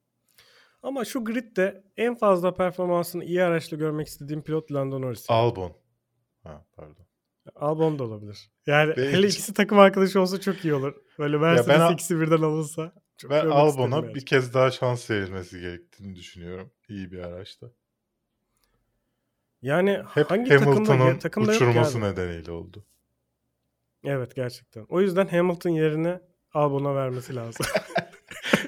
[0.82, 5.30] Ama şu gridde en fazla performansını iyi araçla görmek istediğim pilot Lando Norris.
[5.30, 5.76] Albon.
[6.42, 7.06] Ha pardon.
[7.54, 8.50] Albon da olabilir.
[8.66, 10.94] Yani Benim hele ikisi takım arkadaşı olsa çok iyi olur.
[11.18, 12.92] Böyle Mercedes ben- ikisi birden alınsa.
[13.16, 14.14] Çok Ben Albon'a yani.
[14.14, 16.70] bir kez daha şans verilmesi gerektiğini düşünüyorum.
[16.88, 17.66] İyi bir araçta.
[19.62, 22.84] Yani Hep hangi Hamilton'ın takımda uçurması nedeniyle oldu.
[24.04, 24.86] Evet gerçekten.
[24.88, 26.20] O yüzden Hamilton yerine
[26.54, 27.66] Albon'a vermesi lazım.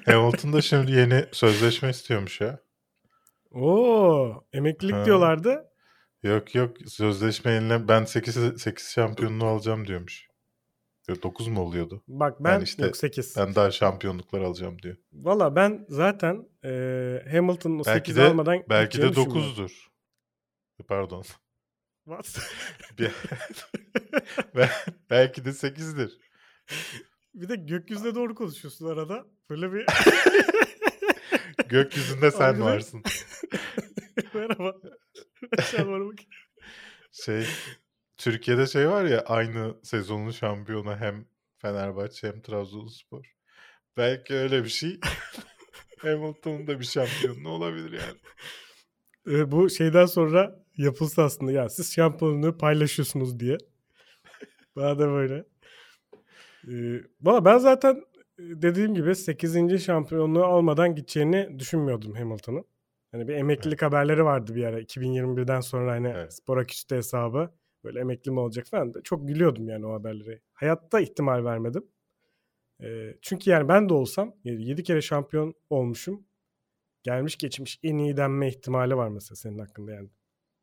[0.07, 2.59] Hamilton da şimdi yeni sözleşme istiyormuş ya.
[3.51, 5.05] Oo, emeklilik Ha.
[5.05, 5.65] diyorlardı.
[6.23, 10.29] Yok yok sözleşme yenile ben 8, 8 şampiyonluğu alacağım diyormuş.
[11.09, 12.03] Yok 9 mu oluyordu?
[12.09, 13.37] Bak ben Yani işte yok 8.
[13.37, 14.97] Ben daha şampiyonluklar alacağım diyor.
[15.13, 16.71] Valla ben zaten e,
[17.33, 19.67] Hamilton'ın o Belki 8 de almadan belki de gideceğini düşünmüyorum.
[19.67, 19.87] 9'dur.
[20.89, 21.25] Pardon.
[22.05, 22.39] What?
[25.11, 26.19] Belki de 8'dir.
[27.35, 29.27] Bir de gökyüzüne doğru konuşuyorsun arada.
[29.51, 29.87] Böyle bir
[31.69, 33.03] Gökyüzünde sen Abi varsın.
[34.35, 34.75] merhaba.
[35.79, 36.19] Doğru bak.
[37.13, 37.47] Şey
[38.17, 41.27] Türkiye'de şey var ya aynı sezonun şampiyonu hem
[41.59, 43.35] Fenerbahçe hem Trabzonspor.
[43.97, 45.01] Belki öyle bir şey.
[45.99, 48.19] Hamilton'un da bir şampiyonluğu olabilir yani.
[49.39, 53.59] E, bu şeyden sonra yapılsa aslında ya siz şampiyonluğu paylaşıyorsunuz diye.
[54.77, 55.45] Bana da böyle.
[56.69, 56.73] E,
[57.23, 57.95] Valla ben zaten
[58.39, 59.79] e, dediğim gibi 8.
[59.79, 62.65] şampiyonluğu almadan gideceğini düşünmüyordum Hamilton'ın.
[63.13, 66.35] Hani bir emeklilik haberleri vardı bir ara 2021'den sonra hani Evet.
[66.35, 67.51] spora küste hesabı
[67.85, 68.93] böyle emekli mi olacak falan.
[69.05, 70.41] Çok gülüyordum yani o haberleri.
[70.53, 71.87] Hayatta ihtimal vermedim.
[72.83, 76.25] E, çünkü yani ben de olsam 7 kere şampiyon olmuşum.
[77.03, 80.09] Gelmiş geçmiş en iyi denme ihtimali var mesela senin hakkında yani.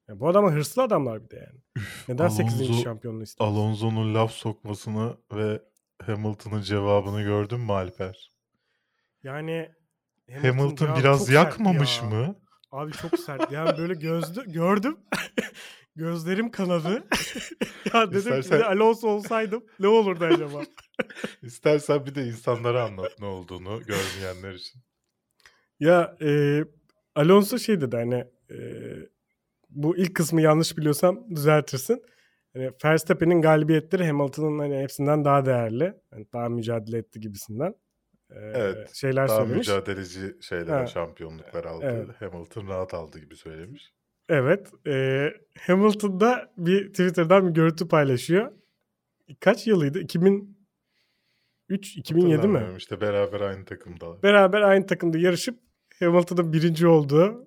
[0.08, 1.60] Ya bu adamlar hırslı adamlar bir de yani.
[2.08, 2.62] Neden 8.
[2.62, 3.50] Alonso- şampiyonluğu istiyor?
[3.50, 5.62] Alonso'nun laf sokmasını ve
[6.08, 8.32] Hamilton'ın cevabını gördün mü Alper?
[9.24, 9.72] Yani
[10.42, 12.10] Hamilton, cevabı biraz yakmamış ya.
[12.10, 12.36] mı?
[12.72, 13.52] Abi çok sert.
[13.52, 14.98] Yani böyle gözlü gördüm.
[15.96, 16.90] Gözlerim kanadı.
[17.94, 20.64] ya dedim ki İstersen- de Alonso olsaydım ne olurdu acaba?
[21.42, 24.82] İstersen bir de insanlara anlat ne olduğunu görmeyenler için.
[25.80, 26.62] ya e,
[27.16, 28.58] Alonso şey dedi hani e,
[29.70, 32.04] bu ilk kısmı yanlış biliyorsam düzeltirsin.
[32.58, 35.94] Hani Verstappen'in galibiyetleri Hamilton'ın hani hepsinden daha değerli.
[36.14, 37.76] Yani daha mücadele etti gibisinden.
[38.32, 39.68] E, Evet, Şeyler Daha söylemiş.
[39.68, 40.88] mücadeleci şeyler, Ha.
[40.88, 41.86] şampiyonluklar aldı.
[41.86, 42.22] Evet.
[42.34, 43.94] Hamilton rahat aldı gibi söylemiş.
[44.30, 44.72] Evet.
[44.88, 48.52] E, Hamilton da bir Twitter'dan bir görüntü paylaşıyor.
[49.40, 50.00] Kaç yılıydı?
[50.00, 50.48] 2003
[51.98, 52.64] 2007 mi?
[52.78, 54.24] İşte beraber aynı takımdalar.
[54.24, 55.60] Beraber aynı takımda yarışıp
[56.00, 57.47] Hamilton'ın birinci olduğu,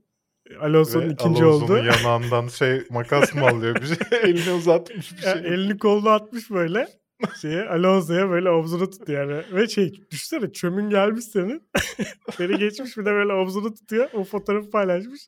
[0.60, 1.84] Alonso'nun ikinci Alonso'nun olduğu.
[1.84, 5.32] yanağından şey makas mı alıyor bir şey elini uzatmış bir şey.
[5.32, 6.88] elini kolunu atmış böyle.
[7.40, 9.42] şeye Alonso'ya böyle omzunu tuttu yani.
[9.52, 11.62] Ve şey düşünsene çömün gelmiş senin.
[12.36, 14.08] Seni geçmiş bir de böyle omzunu tutuyor.
[14.12, 15.20] O fotoğrafı paylaşmış.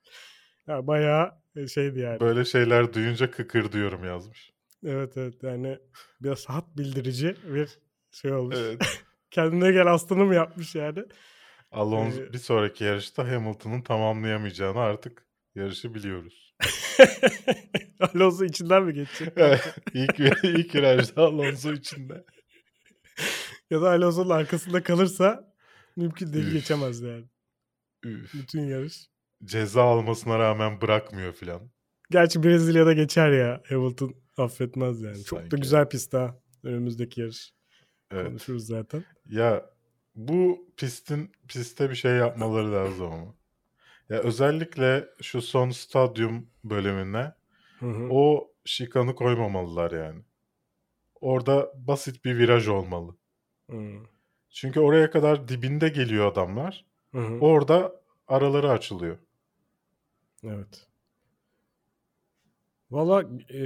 [0.68, 2.20] Ya bayağı e, şeydi yani.
[2.20, 4.52] Böyle şeyler duyunca kıkır diyorum yazmış.
[4.86, 5.78] Evet evet yani
[6.20, 7.78] biraz hat bildirici bir
[8.10, 8.56] şey olmuş.
[8.58, 9.02] Evet.
[9.30, 11.04] Kendine gel aslanım yapmış yani.
[11.72, 16.54] Alonso Ee, bir sonraki yarışta Hamilton'ın tamamlayamayacağını artık yarışı biliyoruz.
[18.00, 19.32] Alonso içinden mi geçecek?
[19.94, 22.24] ilk ilk virajda Alonso içinde.
[23.70, 25.54] ya da Alonso'nun arkasında kalırsa
[25.96, 26.52] mümkün değil Üf.
[26.52, 27.24] geçemez yani.
[28.04, 28.34] Üf.
[28.34, 29.06] Bütün yarış.
[29.44, 31.70] Ceza almasına rağmen bırakmıyor filan.
[32.10, 33.62] Gerçi Brezilya'da geçer ya.
[33.68, 35.24] Hamilton affetmez yani.
[35.24, 35.56] Çok da Sanki.
[35.56, 36.38] güzel pist ha.
[36.64, 37.52] Önümüzdeki yarış.
[38.10, 38.26] Evet.
[38.26, 39.04] Konuşuruz zaten.
[39.28, 39.66] Ya
[40.14, 43.34] bu pistin piste bir şey yapmaları lazım ama.
[44.08, 47.32] Ya özellikle şu son stadyum bölümüne
[47.80, 48.08] Hı hı.
[48.10, 50.22] o şikanı koymamalılar yani.
[51.20, 53.16] Orada basit bir viraj olmalı.
[53.70, 53.96] Hı.
[54.50, 56.84] Çünkü oraya kadar dibinde geliyor adamlar.
[57.12, 57.38] Hı hı.
[57.40, 59.18] Orada araları açılıyor.
[60.44, 60.86] Evet.
[62.90, 63.60] Valla e,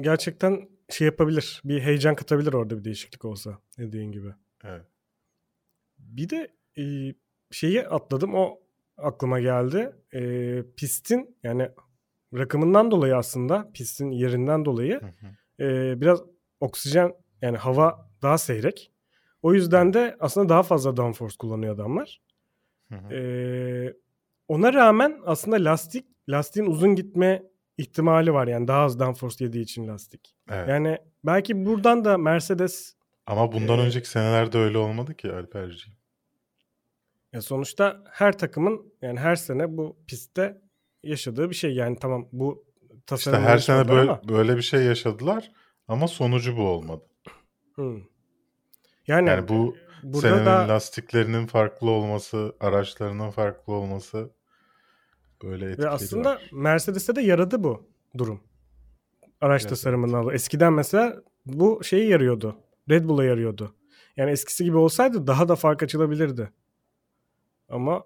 [0.00, 1.62] gerçekten şey yapabilir.
[1.64, 3.58] Bir heyecan katabilir orada bir değişiklik olsa.
[3.78, 4.34] Dediğin gibi.
[4.64, 4.86] Evet.
[6.16, 7.14] Bir de e,
[7.50, 8.34] şeyi atladım.
[8.34, 8.58] O
[8.96, 9.92] aklıma geldi.
[10.14, 11.68] E, pistin yani
[12.34, 15.64] rakımından dolayı aslında pistin yerinden dolayı Hı hı.
[15.64, 16.22] e, biraz
[16.60, 18.92] oksijen yani hava daha seyrek.
[19.42, 22.22] O yüzden de aslında daha fazla downforce kullanıyor adamlar.
[22.88, 23.14] Hı hı.
[23.14, 23.94] Ee,
[24.48, 27.42] ona rağmen aslında lastik lastiğin uzun gitme
[27.78, 30.34] ihtimali var yani daha az downforce yediği için lastik.
[30.50, 30.68] Evet.
[30.68, 32.94] Yani belki buradan da Mercedes
[33.26, 35.97] Ama bundan Ee, önceki senelerde öyle olmadı ki Alperciğim.
[37.32, 40.60] Ya sonuçta her takımın yani her sene bu pistte
[41.02, 45.52] yaşadığı bir şey yani tamam bu İşte tasarım her sene böyle, böyle bir şey yaşadılar
[45.88, 47.04] ama sonucu bu olmadı.
[49.06, 54.30] Yani, Yani bu burada senenin da lastiklerinin farklı olması, araçlarının farklı olması
[55.42, 56.40] böyle etkileri ve aslında.
[56.52, 58.40] Mercedes'e de yaradı bu durum.
[59.40, 60.34] Araç Evet, tasarımından.
[60.34, 62.56] Eskiden mesela bu şeyi yarıyordu.
[62.90, 63.74] Red Bull'a yarıyordu.
[64.16, 66.50] Yani eskisi gibi olsaydı daha da fark açılabilirdi.
[67.68, 68.04] Ama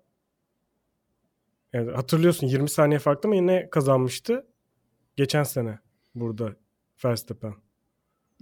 [1.72, 4.46] yani hatırlıyorsun 20 saniye farklı mı yine kazanmıştı
[5.16, 5.78] geçen sene
[6.14, 6.56] burada
[7.04, 7.54] Verstappen.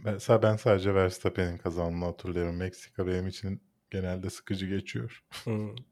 [0.04, 2.56] Mesela ben sadece Verstappen'in kazandığını hatırlıyorum.
[2.56, 5.24] Meksika benim için genelde sıkıcı geçiyor.
[5.44, 5.74] Hmm.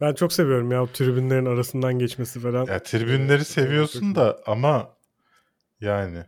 [0.00, 2.66] Ben çok seviyorum ya tribünlerin arasından geçmesi falan.
[2.66, 4.96] Ya tribünleri seviyorsun da ama
[5.80, 6.24] yani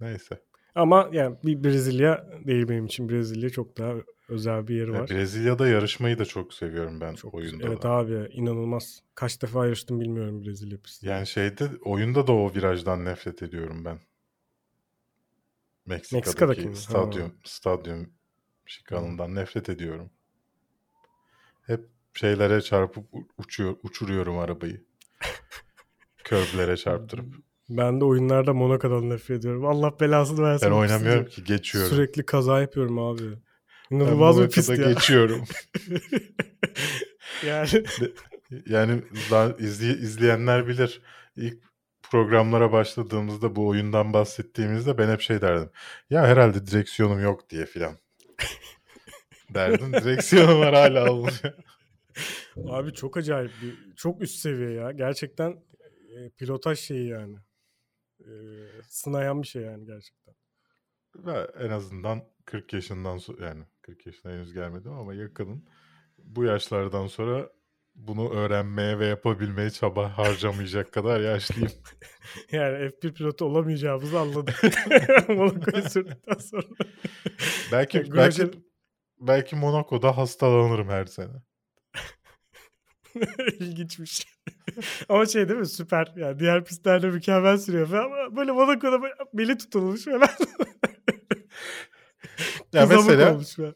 [0.00, 0.42] neyse.
[0.74, 3.08] Ama yani bir Brezilya değil benim için.
[3.08, 3.94] Brezilya çok daha
[4.28, 5.10] özel bir yeri Ya var.
[5.10, 7.68] Brezilya'da yarışmayı da çok seviyorum ben Çok oyunda güzel.
[7.68, 7.90] Evet da.
[7.90, 9.02] abi inanılmaz.
[9.14, 11.06] Kaç defa yarıştım bilmiyorum Brezilya pisti.
[11.08, 13.98] Yani şeyde oyunda da o virajdan nefret ediyorum ben.
[15.86, 16.76] Meksika'daki, Meksika'daki mi?
[16.76, 18.10] stadyum stadyum
[18.66, 20.10] şikanından nefret ediyorum.
[21.66, 23.06] Hep şeylere çarpıp
[23.38, 24.84] uçuyor uçuruyorum arabayı.
[26.24, 27.34] Körblere çarptırıp.
[27.76, 29.66] Ben de oyunlarda Monaco'dan nefret ediyorum.
[29.66, 30.66] Allah belasını versin.
[30.70, 31.90] Ben oynamıyorum ki geçiyorum.
[31.90, 33.22] Sürekli kaza yapıyorum abi.
[33.90, 34.92] İnanılmaz bir pist ya.
[34.92, 35.44] geçiyorum.
[37.46, 37.68] yani
[38.66, 39.02] Yani
[39.58, 41.02] izley- izleyenler bilir.
[41.36, 41.58] İlk
[42.10, 45.70] programlara başladığımızda bu oyundan bahsettiğimizde ben hep şey derdim.
[46.10, 47.92] Ya herhalde direksiyonum yok diye filan.
[49.54, 49.92] Derdim.
[49.92, 51.54] Direksiyonum var hala olmuyor.
[52.68, 54.92] abi çok acayip bir çok üst seviye ya.
[54.92, 55.50] Gerçekten
[56.16, 57.36] e, pilotaj şeyi yani.
[58.26, 58.32] E,
[58.88, 60.34] sınayan bir şey yani gerçekten.
[61.16, 65.64] Ve en azından 40 yaşından sonra yani 40 yaşına henüz gelmedim ama yakınım.
[66.18, 67.50] Bu yaşlardan sonra
[67.94, 71.72] bunu öğrenmeye ve yapabilmeye çaba harcamayacak kadar yaşlıyım.
[72.52, 74.62] Yani F1 pilotu olamayacağımızı anladık.
[75.28, 76.66] Monaco'yu sürdükten sonra.
[77.72, 78.50] Belki Grosjean- belki
[79.20, 81.42] belki Monaco'da hastalanırım her sene.
[83.60, 84.26] İlginçmiş.
[85.08, 86.12] ama şey değil mi süper.
[86.16, 90.28] Yani diğer pistlerde mükemmel sürüyor falan ama böyle Monaco'da böyle beli tutulmuş falan.
[92.72, 93.74] Ya Kızamık mesela olmuş falan.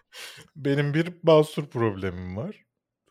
[0.56, 2.64] benim bir basur problemim var.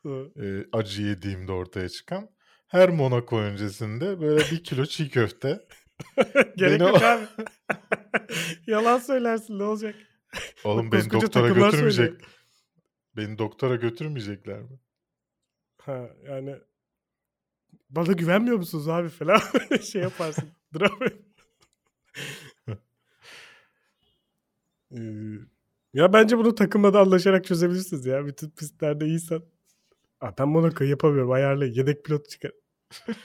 [0.05, 2.29] Ee, acı yediğimde ortaya çıkan.
[2.67, 5.59] Her Monaco öncesinde böyle bir kilo çiğ köfte.
[6.57, 7.25] Gerek Beni- yok abi.
[8.67, 9.95] Yalan söylersin ne olacak?
[10.63, 11.95] Oğlum beni doktora götürmeyecek.
[11.95, 12.21] söylüyor.
[13.17, 14.79] Beni doktora götürmeyecekler mi?
[15.81, 16.55] Ha yani
[17.91, 19.39] bana güvenmiyor musunuz abi falan
[19.91, 20.49] şey yaparsın.
[20.79, 21.05] Drama.
[24.95, 24.99] Ee,
[25.93, 28.25] ya bence bunu takımla da anlaşarak çözebilirsiniz ya.
[28.25, 29.41] Bütün pistlerde iyisen.
[30.21, 31.31] Aa, ben Monaco'yu yapamıyorum.
[31.31, 31.73] Ayarlayın.
[31.73, 32.51] Yedek pilot çıkar.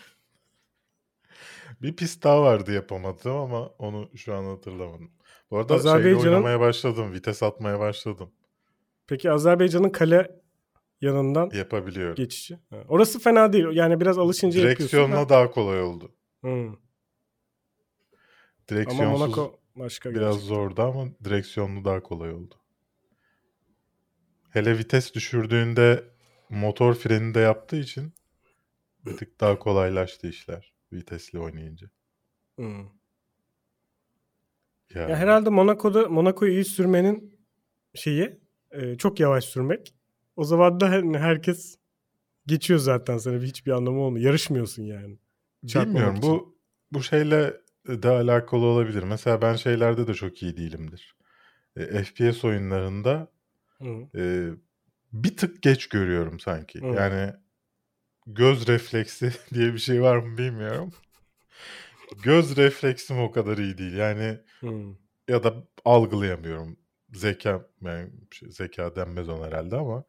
[1.83, 5.11] Bir pist daha vardı yapamadım ama onu şu an hatırlamadım.
[5.51, 7.13] Bu arada şeyle Azerbaycan'ın- oynamaya başladım.
[7.13, 8.31] Vites atmaya başladım.
[9.07, 10.41] Peki Azerbaycan'ın kale
[11.07, 12.15] yanından Yapabiliyorum.
[12.15, 12.59] geçişi.
[12.71, 13.67] Ha, Orası fena değil.
[13.73, 14.79] Yani biraz alışınca yapıyorsun.
[14.99, 15.29] Direksiyonla da.
[15.29, 16.13] daha kolay oldu.
[16.43, 16.77] Ama
[18.69, 20.49] Direksiyonsuz Monaco başka biraz gerçekten.
[20.49, 22.55] zordu ama direksiyonlu daha kolay oldu.
[24.51, 26.05] Hele vites düşürdüğünde
[26.51, 28.13] motor freni de yaptığı için
[29.07, 31.91] bir tık daha kolaylaştı işler vitesli oynayınca.
[32.61, 32.63] Hı.
[34.95, 37.41] Ya, Ya herhalde Monaco'da Monaco'yu iyi sürmenin
[37.95, 38.41] şeyi
[38.71, 39.95] e, çok yavaş sürmek.
[40.37, 41.79] O zaman da her- herkes
[42.47, 44.27] geçiyor zaten sana hiçbir anlamı olmuyor.
[44.27, 45.19] Yarışmıyorsun yani.
[45.67, 46.23] çarpmamak Bilmiyorum için.
[46.23, 46.57] bu
[46.93, 49.03] bu şeyle de alakalı olabilir.
[49.03, 51.17] Mesela ben şeylerde de çok iyi değilimdir.
[51.77, 53.29] E, FPS oyunlarında
[53.81, 54.09] Hı.
[54.17, 54.51] e,
[55.13, 56.81] bir tık geç görüyorum sanki.
[56.81, 56.87] Hı.
[56.97, 57.35] Yani
[58.27, 60.95] göz refleksi diye bir şey var mı bilmiyorum.
[62.25, 63.93] göz refleksim o kadar iyi değil.
[63.97, 64.97] Yani Hı.
[65.29, 66.77] ya da algılayamıyorum.
[67.15, 70.05] Zeka yani şey, zeka denmez ona herhalde ama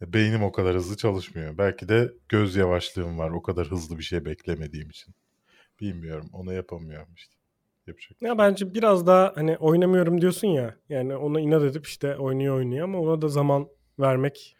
[0.00, 1.58] beynim o kadar hızlı çalışmıyor.
[1.58, 3.30] Belki de göz yavaşlığım var.
[3.30, 5.14] O kadar hızlı bir şey beklemediğim için.
[5.80, 6.30] Bilmiyorum.
[6.32, 7.34] Onu yapamıyorum işte.
[7.86, 8.22] Yapacak.
[8.22, 10.76] Ya şey bence biraz daha hani oynamıyorum diyorsun ya.
[10.88, 13.68] Yani ona inat edip işte oynuyor oynuyor ama ona da zaman
[14.00, 14.56] vermek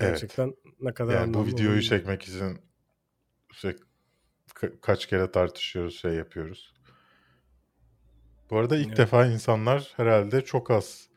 [0.00, 2.58] gerçekten ne kadar Yani bu videoyu çekmek için
[3.52, 3.76] işte
[4.54, 6.74] ka- kaç kere tartışıyoruz, şey yapıyoruz.
[8.50, 8.98] Bu arada ilk Evet.
[8.98, 11.08] defa insanlar herhalde çok az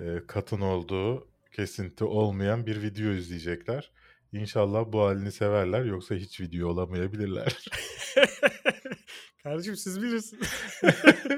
[0.00, 1.27] e, katın olduğu,
[1.58, 3.90] kesinti olmayan bir video izleyecekler.
[4.32, 7.64] İnşallah bu halini severler yoksa hiç video olamayabilirler.
[9.42, 10.48] Kardeşim siz bilirsiniz.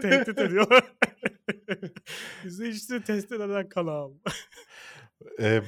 [0.03, 0.85] Tehdit ediyorlar.
[2.63, 4.13] İşte test eden kanal.
[5.41, 5.63] E,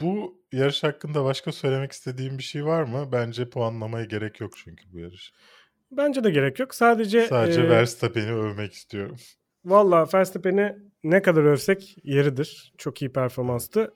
[0.00, 3.08] bu yarış hakkında başka söylemek istediğim bir şey var mı?
[3.12, 5.32] Bence puanlamaya gerek yok çünkü bu yarış.
[5.90, 6.74] Bence de gerek yok.
[6.74, 9.16] Sadece Sadece e, Verstappen'i övmek istiyorum.
[9.64, 12.72] Valla Verstappen'i ne kadar övsek yeridir.
[12.78, 13.94] Çok iyi performanstı.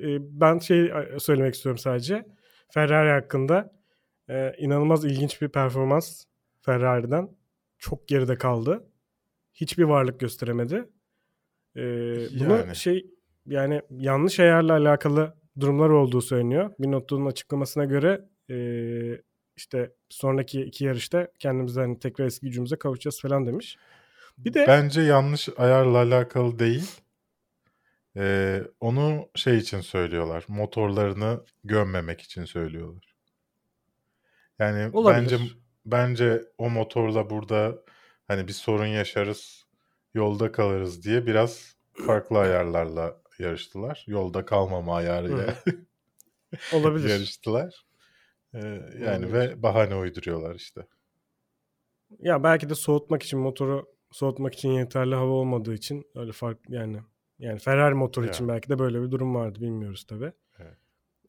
[0.00, 2.26] E, Ben şey söylemek istiyorum sadece.
[2.70, 3.72] Ferrari hakkında
[4.28, 6.24] e, inanılmaz ilginç bir performans
[6.60, 7.28] Ferrari'den.
[7.78, 8.84] Çok geride kaldı.
[9.54, 10.84] Hiçbir varlık gösteremedi.
[11.76, 11.82] E,
[12.40, 12.76] bunu Yani.
[12.76, 13.06] şey
[13.46, 16.72] yani yanlış ayarla alakalı durumlar olduğu söyleniyor.
[16.78, 18.56] Binotto'nun açıklamasına göre e,
[19.56, 23.76] işte sonraki iki yarışta kendimizden hani tekrar eski gücümüze kavuşacağız falan demiş.
[24.44, 26.90] Bir de Bence yanlış ayarla alakalı değil.
[28.16, 30.44] Ee, onu şey için söylüyorlar.
[30.48, 33.14] Motorlarını gömmemek için söylüyorlar.
[34.58, 35.30] Yani Olabilir.
[35.32, 35.38] bence
[35.86, 37.82] bence o motorla burada
[38.28, 39.64] hani bir sorun yaşarız,
[40.14, 41.76] yolda kalırız diye biraz
[42.06, 44.04] farklı ayarlarla yarıştılar.
[44.06, 45.54] Yolda kalmama ayarıyla
[46.72, 47.08] olabilir.
[47.08, 47.84] yarıştılar.
[48.54, 48.58] Ee,
[49.00, 49.32] yani Olabilir.
[49.32, 50.86] ve bahane uyduruyorlar işte.
[52.18, 57.00] Ya belki de soğutmak için motoru soğutmak için yeterli hava olmadığı için öyle fark yani
[57.38, 58.30] yani Ferrari motoru Ya.
[58.32, 60.32] için belki de böyle bir durum vardı bilmiyoruz tabi.
[60.58, 60.76] Evet.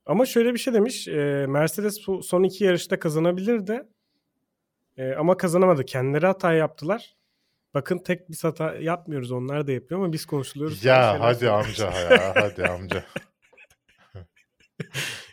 [0.06, 1.08] Ama şöyle bir şey demiş.
[1.08, 3.84] e, Mercedes bu son iki yarışta kazanabilirdi.
[4.98, 5.86] E, ama kazanamadı.
[5.86, 7.16] Kendileri hata yaptılar.
[7.74, 9.32] Bakın tek biz hata yapmıyoruz.
[9.32, 10.86] Onlar da yapıyor ama biz konuşuluyoruz.
[10.86, 13.04] Ya şeyler hadi amca ya hadi amca.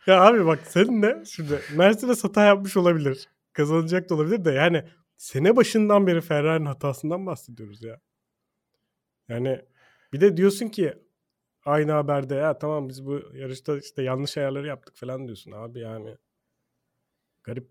[0.06, 3.28] Ya abi bak senin de şimdi Mercedes hata yapmış olabilir.
[3.52, 4.84] Kazanacak da olabilir de yani
[5.20, 8.00] sene başından beri Ferrari'nin hatasından bahsediyoruz ya.
[9.28, 9.64] Yani
[10.12, 10.94] bir de diyorsun ki
[11.64, 16.16] aynı haberde ya tamam biz bu yarışta işte yanlış ayarları yaptık falan diyorsun abi yani.
[17.44, 17.70] Garip.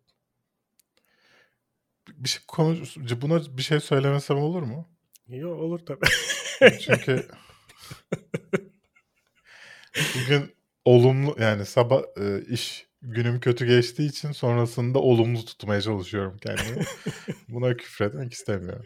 [2.10, 4.90] Bir şey konuş buna bir şey söylemesem olur mu?
[5.28, 6.06] Yo olur tabii.
[6.80, 7.28] Çünkü
[10.16, 16.86] bugün olumlu yani sabah e, iş günüm kötü geçtiği için sonrasında olumlu tutmaya çalışıyorum kendimi.
[17.50, 18.86] Buna küfretmek istemiyorum.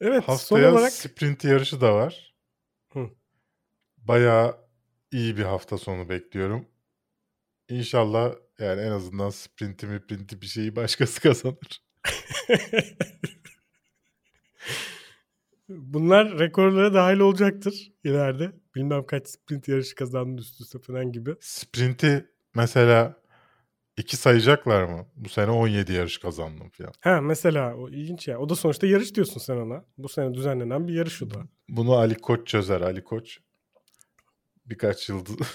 [0.00, 2.34] evet Haftaya son olarak sprint yarışı da var.
[2.92, 3.10] Hı.
[3.96, 4.56] Bayağı
[5.12, 6.68] iyi bir hafta sonu bekliyorum.
[7.68, 11.82] İnşallah yani en azından sprinti mi printi bir şeyi başkası kazanır.
[15.68, 18.52] bunlar rekorlara dahil olacaktır ileride.
[18.76, 21.34] Bilmem kaç sprint yarışı kazandın üst üste falan gibi.
[21.40, 23.16] Sprinti mesela
[23.96, 25.06] iki sayacaklar mı?
[25.16, 26.92] Bu sene 17 yarış kazandım falan.
[27.00, 28.38] Ha mesela o ilginç ya.
[28.38, 29.84] O da sonuçta yarış diyorsun sen ona.
[29.98, 31.42] Bu sene düzenlenen bir yarış o da.
[31.68, 32.80] Bunu Ali Koç çözer.
[32.80, 33.38] Ali Koç
[34.66, 35.36] birkaç yıldız.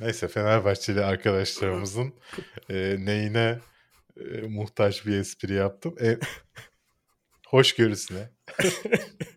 [0.00, 2.14] Neyse Fenerbahçeli arkadaşlarımızın
[2.70, 3.58] e, neyine
[4.16, 5.94] e, muhtaç bir espri yaptım.
[6.00, 6.18] E,
[7.46, 8.30] hoşgörüsüne.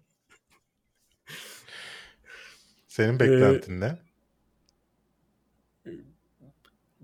[2.97, 3.97] Senin beklentin ne?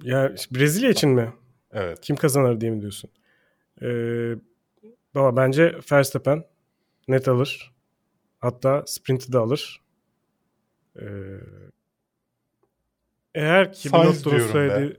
[0.04, 1.34] Ya Brezilya için mi?
[1.72, 2.02] Evet.
[2.02, 3.10] Kim kazanır diye mi diyorsun?
[3.82, 4.36] Ee,
[5.16, 6.44] baba bence Verstappen
[7.08, 7.74] net alır.
[8.40, 9.82] Hatta sprint'i de alır.
[11.02, 11.06] Ee,
[13.36, 14.98] eğer ki Binotto'nun söylediği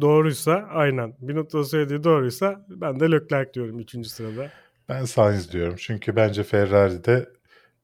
[0.00, 1.14] doğruysa aynen.
[1.20, 4.06] Binotto'nun söylediği doğruysa ben de Leclerc diyorum 3.
[4.06, 4.50] sırada.
[4.88, 5.74] Ben Sainz diyorum.
[5.78, 7.30] Çünkü bence Ferrari'de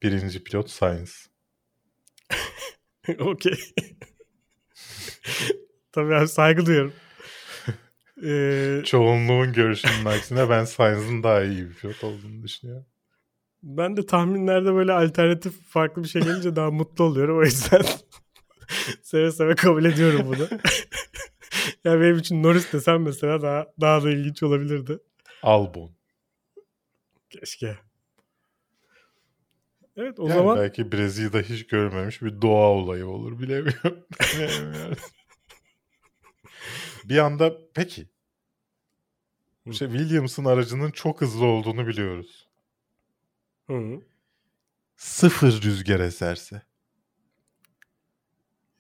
[0.03, 1.34] birinci pilot Sainz.
[3.19, 3.59] Okey.
[5.93, 6.93] Tabii ben saygı duyuyorum.
[8.25, 12.87] Ee, Çoğunluğun görüşünün aksine ben Sainz'ın daha iyi bir pilot olduğunu düşünüyorum.
[13.63, 17.39] ben de tahminlerde böyle alternatif farklı bir şey gelince daha mutlu oluyorum.
[17.39, 17.83] O yüzden
[19.03, 20.49] seve seve kabul ediyorum bunu.
[21.85, 24.99] ya benim için Norris desem mesela daha daha da ilginç olabilirdi.
[25.43, 25.93] Albon.
[27.31, 27.79] Keşke.
[29.97, 34.07] Evet o Yani zaman belki Brezilya'da hiç görmemiş bir doğa olayı olur bilemiyorum.
[34.37, 34.97] Bilemiyorum.
[37.05, 38.09] bir anda peki
[39.67, 42.49] işte Williams'ın aracının çok hızlı olduğunu biliyoruz.
[43.67, 44.01] Hı.
[44.97, 46.63] Sıfır rüzgar eserse.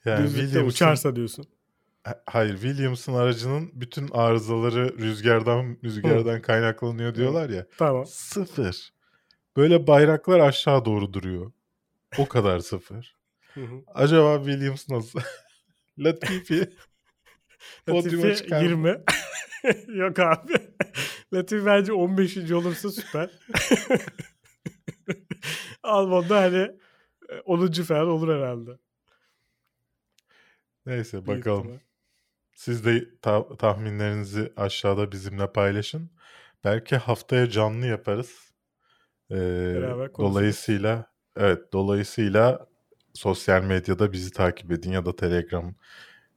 [0.05, 1.47] Yani düzlükte uçarsa diyorsun.
[2.05, 7.67] Ha- Hayır Williams'ın aracının bütün arızaları rüzgardan rüzgardan kaynaklanıyor diyorlar ya.
[7.79, 8.07] Tamam.
[8.07, 8.94] Sıfır.
[9.57, 11.53] Böyle bayraklar aşağı doğru duruyor.
[12.19, 13.17] O kadar sıfır.
[13.95, 15.21] Acaba Williams nasıl?
[15.99, 16.71] Latifi.
[17.87, 19.05] Podyuma Latifi çıkar mı?
[19.89, 19.99] 20.
[19.99, 20.53] Yok abi.
[21.33, 22.51] Latifi bence 15.
[22.51, 23.31] olursa süper.
[25.83, 26.71] Albon'da hani
[27.45, 27.73] 10.
[27.73, 28.71] falan olur herhalde.
[30.87, 31.81] Neyse bakalım.
[32.55, 36.11] Siz de ta- tahminlerinizi aşağıda bizimle paylaşın.
[36.65, 38.54] Belki haftaya canlı yaparız.
[39.35, 41.07] Ee, Beraber dolayısıyla
[41.37, 42.67] evet dolayısıyla
[43.15, 45.75] sosyal medyada bizi takip edin ya da Telegram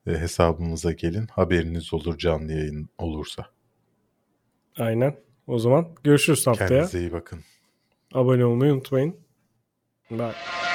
[0.07, 1.27] e, hesabımıza gelin.
[1.27, 3.45] Haberiniz olur canlı yayın olursa.
[4.77, 5.15] Aynen.
[5.47, 6.67] O zaman görüşürüz haftaya.
[6.69, 7.39] Kendinize iyi bakın.
[8.13, 9.15] Abone olmayı unutmayın.
[10.11, 10.66] Bye.